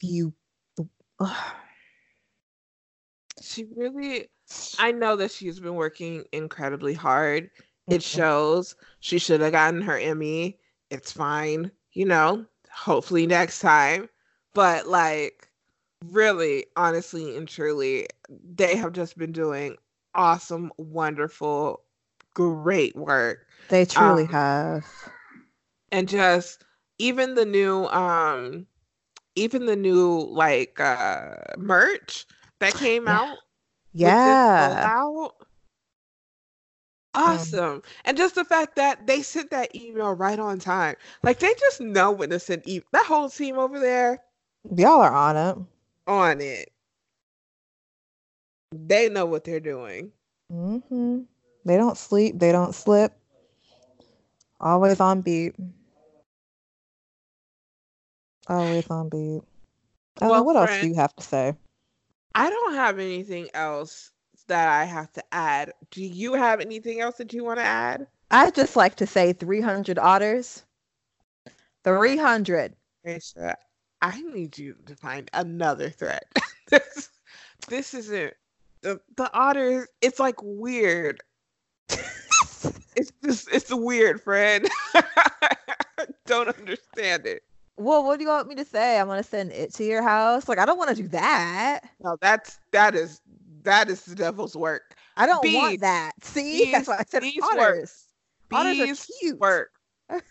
You 0.01 0.33
Ugh. 1.19 1.53
She 3.41 3.65
really, 3.75 4.29
I 4.79 4.91
know 4.91 5.15
that 5.17 5.31
she's 5.31 5.59
been 5.59 5.75
working 5.75 6.23
incredibly 6.31 6.93
hard. 6.93 7.49
It 7.89 8.03
shows. 8.03 8.75
She 8.99 9.19
should 9.19 9.41
have 9.41 9.51
gotten 9.51 9.81
her 9.81 9.97
Emmy. 9.97 10.59
it's 10.89 11.11
fine, 11.11 11.71
you 11.93 12.05
know, 12.05 12.45
hopefully 12.71 13.27
next 13.27 13.59
time. 13.59 14.09
But 14.53 14.87
like, 14.87 15.49
really, 16.05 16.65
honestly 16.75 17.35
and 17.35 17.47
truly, 17.47 18.07
they 18.29 18.75
have 18.75 18.93
just 18.93 19.17
been 19.17 19.31
doing 19.31 19.77
awesome, 20.13 20.71
wonderful, 20.77 21.81
great 22.33 22.95
work. 22.95 23.47
They 23.69 23.85
truly 23.85 24.23
um, 24.23 24.29
have. 24.29 24.85
And 25.91 26.07
just 26.07 26.63
even 26.97 27.35
the 27.35 27.45
new 27.45 27.87
um 27.87 28.67
even 29.35 29.65
the 29.65 29.75
new 29.75 30.19
like 30.19 30.79
uh 30.79 31.35
merch 31.57 32.25
that 32.61 32.73
came 32.75 33.07
out. 33.07 33.37
Yeah. 33.93 34.93
Um, 35.13 35.29
awesome. 37.13 37.65
Um, 37.65 37.83
and 38.05 38.17
just 38.17 38.35
the 38.35 38.45
fact 38.45 38.77
that 38.77 39.05
they 39.05 39.21
sent 39.21 39.51
that 39.51 39.75
email 39.75 40.13
right 40.13 40.39
on 40.39 40.59
time. 40.59 40.95
Like 41.23 41.39
they 41.39 41.53
just 41.59 41.81
know 41.81 42.11
when 42.11 42.29
to 42.29 42.39
send 42.39 42.63
e- 42.65 42.81
that 42.93 43.05
whole 43.05 43.29
team 43.29 43.57
over 43.57 43.79
there. 43.79 44.19
Y'all 44.75 45.01
are 45.01 45.13
on 45.13 45.37
it. 45.37 45.57
On 46.07 46.41
it. 46.41 46.71
They 48.71 49.09
know 49.09 49.25
what 49.25 49.43
they're 49.43 49.59
doing. 49.59 50.11
Mm-hmm. 50.51 51.21
They 51.65 51.77
don't 51.77 51.97
sleep. 51.97 52.39
They 52.39 52.51
don't 52.51 52.73
slip. 52.73 53.13
Always 54.59 54.99
on 54.99 55.21
beat. 55.21 55.55
Always 58.47 58.87
on 58.87 59.09
beat. 59.09 59.41
I 60.21 60.29
well, 60.29 60.39
know, 60.39 60.43
what 60.43 60.55
friend, 60.55 60.69
else 60.69 60.81
do 60.81 60.87
you 60.87 60.95
have 60.95 61.15
to 61.15 61.23
say? 61.23 61.55
I 62.33 62.49
don't 62.49 62.75
have 62.75 62.99
anything 62.99 63.49
else 63.53 64.11
that 64.47 64.67
I 64.67 64.85
have 64.85 65.11
to 65.13 65.23
add. 65.33 65.73
Do 65.91 66.03
you 66.03 66.33
have 66.33 66.59
anything 66.59 67.01
else 67.01 67.17
that 67.17 67.33
you 67.33 67.43
want 67.43 67.59
to 67.59 67.65
add? 67.65 68.07
I'd 68.29 68.55
just 68.55 68.75
like 68.75 68.95
to 68.95 69.07
say 69.07 69.33
300 69.33 69.99
otters. 69.99 70.63
300. 71.83 72.75
Risha, 73.05 73.55
I 74.01 74.21
need 74.21 74.57
you 74.57 74.75
to 74.85 74.95
find 74.95 75.29
another 75.33 75.89
threat. 75.89 76.25
this, 76.69 77.09
this 77.67 77.93
isn't 77.93 78.33
the, 78.81 79.01
the 79.17 79.33
otters. 79.33 79.87
It's 80.01 80.19
like 80.19 80.41
weird. 80.41 81.21
it's 81.89 83.11
just, 83.23 83.49
it's 83.51 83.73
weird, 83.73 84.21
friend. 84.21 84.69
don't 86.25 86.49
understand 86.49 87.25
it. 87.25 87.43
Well, 87.77 88.03
what 88.03 88.17
do 88.17 88.23
you 88.23 88.29
want 88.29 88.47
me 88.47 88.55
to 88.55 88.65
say? 88.65 88.99
I'm 88.99 89.07
gonna 89.07 89.23
send 89.23 89.51
it 89.51 89.73
to 89.75 89.83
your 89.83 90.03
house. 90.03 90.47
Like, 90.47 90.59
I 90.59 90.65
don't 90.65 90.77
want 90.77 90.95
to 90.95 91.01
do 91.01 91.07
that. 91.09 91.81
No, 92.03 92.17
that's 92.21 92.59
that 92.71 92.95
is 92.95 93.21
that 93.63 93.89
is 93.89 94.05
the 94.05 94.15
devil's 94.15 94.55
work. 94.55 94.95
I 95.17 95.25
don't 95.25 95.41
bees, 95.41 95.55
want 95.55 95.81
that. 95.81 96.11
See, 96.21 96.65
bees, 96.65 96.71
that's 96.71 96.87
why 96.87 96.97
I 96.99 97.03
said 97.07 97.21
bees 97.21 97.41
otters. 97.43 98.05
Work. 98.51 98.59
Otters 98.59 98.77
bees 98.77 99.01
are 99.01 99.13
cute. 99.19 99.39
Work. 99.39 99.71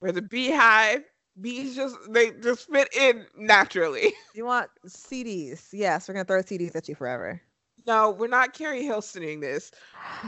Where 0.00 0.12
the 0.12 0.22
BeyHive, 0.22 1.04
bees 1.40 1.76
just 1.76 1.96
they 2.10 2.30
just 2.32 2.68
fit 2.70 2.88
in 2.96 3.26
naturally. 3.36 4.12
You 4.34 4.46
want 4.46 4.70
CDs? 4.86 5.68
Yes, 5.72 6.08
we're 6.08 6.14
gonna 6.14 6.24
throw 6.24 6.42
CDs 6.42 6.74
at 6.74 6.88
you 6.88 6.94
forever. 6.94 7.40
No, 7.86 8.10
we're 8.10 8.28
not 8.28 8.54
Keri 8.54 8.84
Hilsoning 8.84 9.40
this. 9.40 9.72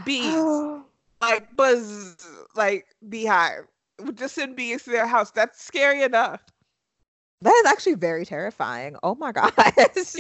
Bees, 0.05 0.35
like 1.23 1.55
buzz, 1.57 2.17
like 2.55 2.87
BeyHive. 3.09 3.67
Just 4.15 4.39
in 4.39 4.55
bees 4.55 4.85
to 4.85 4.91
their 4.91 5.07
house. 5.07 5.31
That's 5.31 5.63
scary 5.63 6.03
enough. 6.03 6.41
That 7.43 7.63
is 7.65 7.71
actually 7.71 7.95
very 7.95 8.25
terrifying. 8.25 8.97
Oh 9.03 9.17
my 9.17 9.33
gosh. 9.33 9.53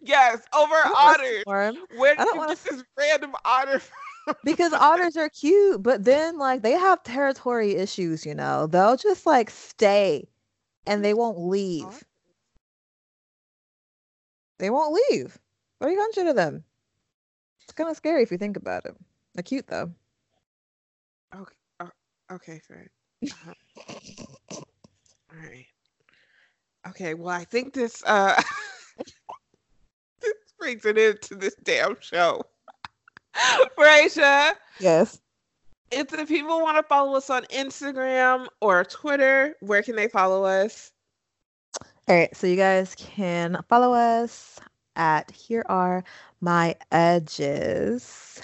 yes, 0.00 0.42
over 0.54 0.74
otters. 0.96 1.42
Where 1.44 1.72
did 1.72 2.26
you 2.26 2.36
wanna... 2.36 2.54
get 2.54 2.64
this 2.64 2.84
random 2.96 3.32
otter 3.44 3.80
because 4.44 4.72
otters 4.72 5.16
are 5.16 5.28
cute, 5.28 5.82
but 5.82 6.04
then 6.04 6.38
like 6.38 6.62
they 6.62 6.72
have 6.72 7.02
territory 7.02 7.74
issues, 7.74 8.24
you 8.24 8.34
know. 8.34 8.66
They'll 8.66 8.96
just 8.96 9.26
like 9.26 9.50
stay 9.50 10.28
and 10.86 11.04
they 11.04 11.14
won't 11.14 11.38
leave. 11.38 12.04
They 14.58 14.70
won't 14.70 14.98
leave. 15.10 15.36
300 15.82 16.28
of 16.28 16.36
them. 16.36 16.62
It's 17.64 17.72
kind 17.72 17.90
of 17.90 17.96
scary 17.96 18.22
if 18.22 18.30
you 18.30 18.38
think 18.38 18.56
about 18.56 18.86
it. 18.86 18.94
They're 19.34 19.42
cute 19.42 19.66
though. 19.66 19.90
Okay. 22.32 22.60
Fair. 22.66 22.90
Uh-huh. 23.22 23.52
All 25.32 25.48
right. 25.48 25.66
Okay, 26.86 27.14
well, 27.14 27.30
I 27.30 27.44
think 27.44 27.72
this 27.72 28.02
uh 28.04 28.40
this 30.20 30.32
brings 30.58 30.84
it 30.84 30.98
into 30.98 31.34
this 31.34 31.54
damn 31.62 31.96
show. 32.00 32.42
Risha. 33.78 34.52
Yes. 34.78 35.20
If 35.90 36.08
the 36.08 36.26
people 36.26 36.60
want 36.60 36.76
to 36.76 36.82
follow 36.82 37.16
us 37.16 37.30
on 37.30 37.44
Instagram 37.44 38.48
or 38.60 38.84
Twitter, 38.84 39.54
where 39.60 39.82
can 39.82 39.96
they 39.96 40.08
follow 40.08 40.44
us? 40.44 40.92
All 42.08 42.16
right, 42.16 42.34
so 42.36 42.46
you 42.46 42.56
guys 42.56 42.94
can 42.98 43.58
follow 43.68 43.94
us 43.94 44.60
at 44.96 45.30
Here 45.30 45.64
Are 45.68 46.04
My 46.40 46.76
Edges 46.90 48.42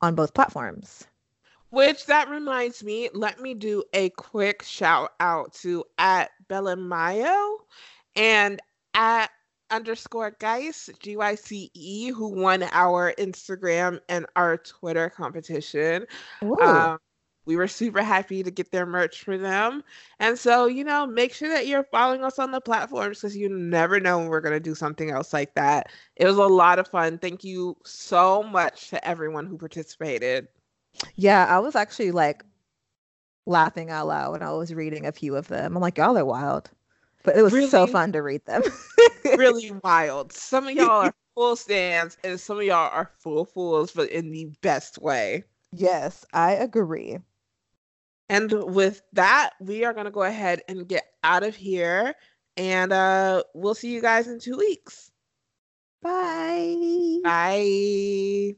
on 0.00 0.14
both 0.14 0.32
platforms. 0.32 1.06
Which 1.72 2.04
that 2.04 2.28
reminds 2.28 2.84
me, 2.84 3.08
let 3.14 3.40
me 3.40 3.54
do 3.54 3.82
a 3.94 4.10
quick 4.10 4.62
shout 4.62 5.12
out 5.20 5.54
to 5.62 5.84
at 5.96 6.30
Bella 6.46 6.76
Mayo 6.76 7.64
and 8.14 8.60
at 8.92 9.30
underscore 9.70 10.32
Gyce, 10.32 10.90
G 10.98 11.16
Y 11.16 11.34
C 11.34 11.70
E, 11.72 12.10
who 12.10 12.28
won 12.28 12.64
our 12.72 13.14
Instagram 13.14 14.00
and 14.10 14.26
our 14.36 14.58
Twitter 14.58 15.08
competition. 15.08 16.04
Um, 16.60 16.98
we 17.46 17.56
were 17.56 17.66
super 17.66 18.02
happy 18.02 18.42
to 18.42 18.50
get 18.50 18.70
their 18.70 18.84
merch 18.84 19.24
for 19.24 19.38
them. 19.38 19.82
And 20.20 20.38
so, 20.38 20.66
you 20.66 20.84
know, 20.84 21.06
make 21.06 21.32
sure 21.32 21.48
that 21.48 21.66
you're 21.66 21.84
following 21.84 22.22
us 22.22 22.38
on 22.38 22.50
the 22.50 22.60
platforms 22.60 23.18
because 23.18 23.34
you 23.34 23.48
never 23.48 23.98
know 23.98 24.18
when 24.18 24.28
we're 24.28 24.42
going 24.42 24.52
to 24.52 24.60
do 24.60 24.74
something 24.74 25.10
else 25.10 25.32
like 25.32 25.54
that. 25.54 25.90
It 26.16 26.26
was 26.26 26.36
a 26.36 26.44
lot 26.44 26.78
of 26.78 26.86
fun. 26.86 27.16
Thank 27.16 27.44
you 27.44 27.78
so 27.82 28.42
much 28.42 28.90
to 28.90 29.08
everyone 29.08 29.46
who 29.46 29.56
participated. 29.56 30.48
Yeah, 31.16 31.46
I 31.46 31.58
was 31.58 31.74
actually 31.74 32.10
like 32.10 32.44
laughing 33.46 33.90
out 33.90 34.06
loud 34.06 34.32
when 34.32 34.42
I 34.42 34.52
was 34.52 34.74
reading 34.74 35.06
a 35.06 35.12
few 35.12 35.36
of 35.36 35.48
them. 35.48 35.76
I'm 35.76 35.82
like, 35.82 35.98
y'all 35.98 36.16
are 36.18 36.24
wild. 36.24 36.70
But 37.24 37.36
it 37.36 37.42
was 37.42 37.52
really, 37.52 37.68
so 37.68 37.86
fun 37.86 38.12
to 38.12 38.22
read 38.22 38.44
them. 38.46 38.62
really 39.36 39.70
wild. 39.84 40.32
Some 40.32 40.66
of 40.66 40.74
y'all 40.74 41.06
are 41.06 41.14
full 41.34 41.56
stans 41.56 42.16
and 42.24 42.38
some 42.38 42.58
of 42.58 42.64
y'all 42.64 42.90
are 42.90 43.10
full 43.18 43.44
fools, 43.44 43.92
but 43.92 44.10
in 44.10 44.30
the 44.30 44.50
best 44.60 44.98
way. 44.98 45.44
Yes, 45.72 46.24
I 46.32 46.52
agree. 46.52 47.18
And 48.28 48.52
with 48.74 49.02
that, 49.12 49.50
we 49.60 49.84
are 49.84 49.92
going 49.92 50.06
to 50.06 50.10
go 50.10 50.22
ahead 50.22 50.62
and 50.68 50.88
get 50.88 51.04
out 51.22 51.42
of 51.42 51.54
here. 51.54 52.14
And 52.56 52.92
uh, 52.92 53.44
we'll 53.54 53.74
see 53.74 53.92
you 53.92 54.02
guys 54.02 54.26
in 54.26 54.40
two 54.40 54.56
weeks. 54.56 55.10
Bye. 56.02 57.20
Bye. 57.22 58.56